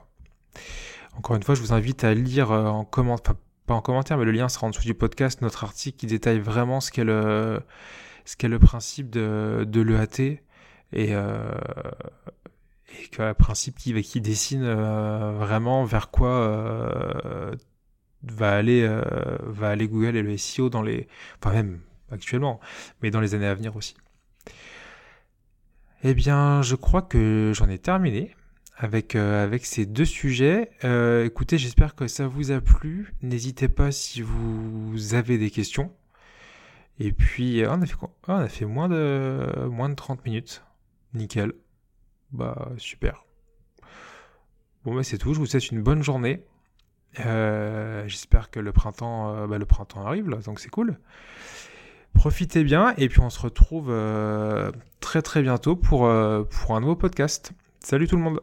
Encore 1.16 1.36
une 1.36 1.42
fois, 1.42 1.54
je 1.54 1.60
vous 1.60 1.72
invite 1.72 2.04
à 2.04 2.14
lire 2.14 2.50
en 2.50 2.84
commentaire, 2.84 3.34
pas 3.66 3.74
en 3.74 3.80
commentaire, 3.80 4.18
mais 4.18 4.24
le 4.24 4.32
lien 4.32 4.48
sera 4.48 4.66
en 4.66 4.70
dessous 4.70 4.82
du 4.82 4.94
podcast, 4.94 5.40
notre 5.40 5.64
article 5.64 5.98
qui 5.98 6.06
détaille 6.06 6.40
vraiment 6.40 6.80
ce 6.80 6.90
qu'est 6.90 7.04
le, 7.04 7.62
ce 8.24 8.36
qu'est 8.36 8.48
le 8.48 8.58
principe 8.58 9.10
de, 9.10 9.64
de 9.66 9.80
l'EAT 9.80 10.20
et, 10.20 11.14
euh, 11.14 11.54
et 13.00 13.08
qu'un 13.08 13.34
principe 13.34 13.76
qui, 13.76 14.00
qui 14.02 14.20
dessine 14.20 14.64
euh, 14.64 15.32
vraiment 15.38 15.84
vers 15.84 16.10
quoi 16.10 16.28
euh, 16.28 17.54
va 18.32 18.52
aller 18.52 18.86
va 19.42 19.70
aller 19.70 19.88
Google 19.88 20.16
et 20.16 20.22
le 20.22 20.36
SEO 20.36 20.70
dans 20.70 20.82
les 20.82 21.08
enfin 21.38 21.54
même 21.54 21.80
actuellement 22.10 22.60
mais 23.02 23.10
dans 23.10 23.20
les 23.20 23.34
années 23.34 23.46
à 23.46 23.54
venir 23.54 23.76
aussi. 23.76 23.96
Eh 26.06 26.12
bien, 26.12 26.60
je 26.60 26.74
crois 26.74 27.00
que 27.00 27.52
j'en 27.54 27.66
ai 27.70 27.78
terminé 27.78 28.36
avec, 28.76 29.14
avec 29.14 29.64
ces 29.64 29.86
deux 29.86 30.04
sujets. 30.04 30.70
écoutez, 31.24 31.56
j'espère 31.56 31.94
que 31.94 32.08
ça 32.08 32.26
vous 32.26 32.50
a 32.50 32.60
plu. 32.60 33.14
N'hésitez 33.22 33.68
pas 33.68 33.90
si 33.90 34.20
vous 34.20 35.14
avez 35.14 35.38
des 35.38 35.50
questions. 35.50 35.92
Et 36.98 37.12
puis, 37.12 37.62
on 37.66 37.80
a 37.80 37.86
fait 37.86 37.96
quoi? 37.96 38.14
On 38.28 38.34
a 38.34 38.48
fait 38.48 38.66
moins 38.66 38.90
de, 38.90 39.66
moins 39.70 39.88
de 39.88 39.94
30 39.94 40.26
minutes. 40.26 40.62
Nickel. 41.14 41.52
Bah 42.32 42.72
super. 42.76 43.24
Bon 44.84 44.94
bah 44.94 45.04
c'est 45.04 45.18
tout, 45.18 45.32
je 45.32 45.38
vous 45.38 45.46
souhaite 45.46 45.70
une 45.70 45.82
bonne 45.82 46.02
journée. 46.02 46.44
Euh, 47.20 48.04
j'espère 48.06 48.50
que 48.50 48.60
le 48.60 48.72
printemps, 48.72 49.34
euh, 49.34 49.46
bah, 49.46 49.58
le 49.58 49.66
printemps 49.66 50.06
arrive 50.06 50.28
donc 50.44 50.60
c'est 50.60 50.70
cool. 50.70 50.98
Profitez 52.14 52.64
bien 52.64 52.94
et 52.96 53.08
puis 53.08 53.20
on 53.20 53.30
se 53.30 53.40
retrouve 53.40 53.88
euh, 53.90 54.70
très 55.00 55.22
très 55.22 55.42
bientôt 55.42 55.76
pour 55.76 56.06
un 56.08 56.80
nouveau 56.80 56.96
podcast. 56.96 57.52
Salut 57.80 58.06
tout 58.06 58.16
le 58.16 58.22
monde 58.22 58.40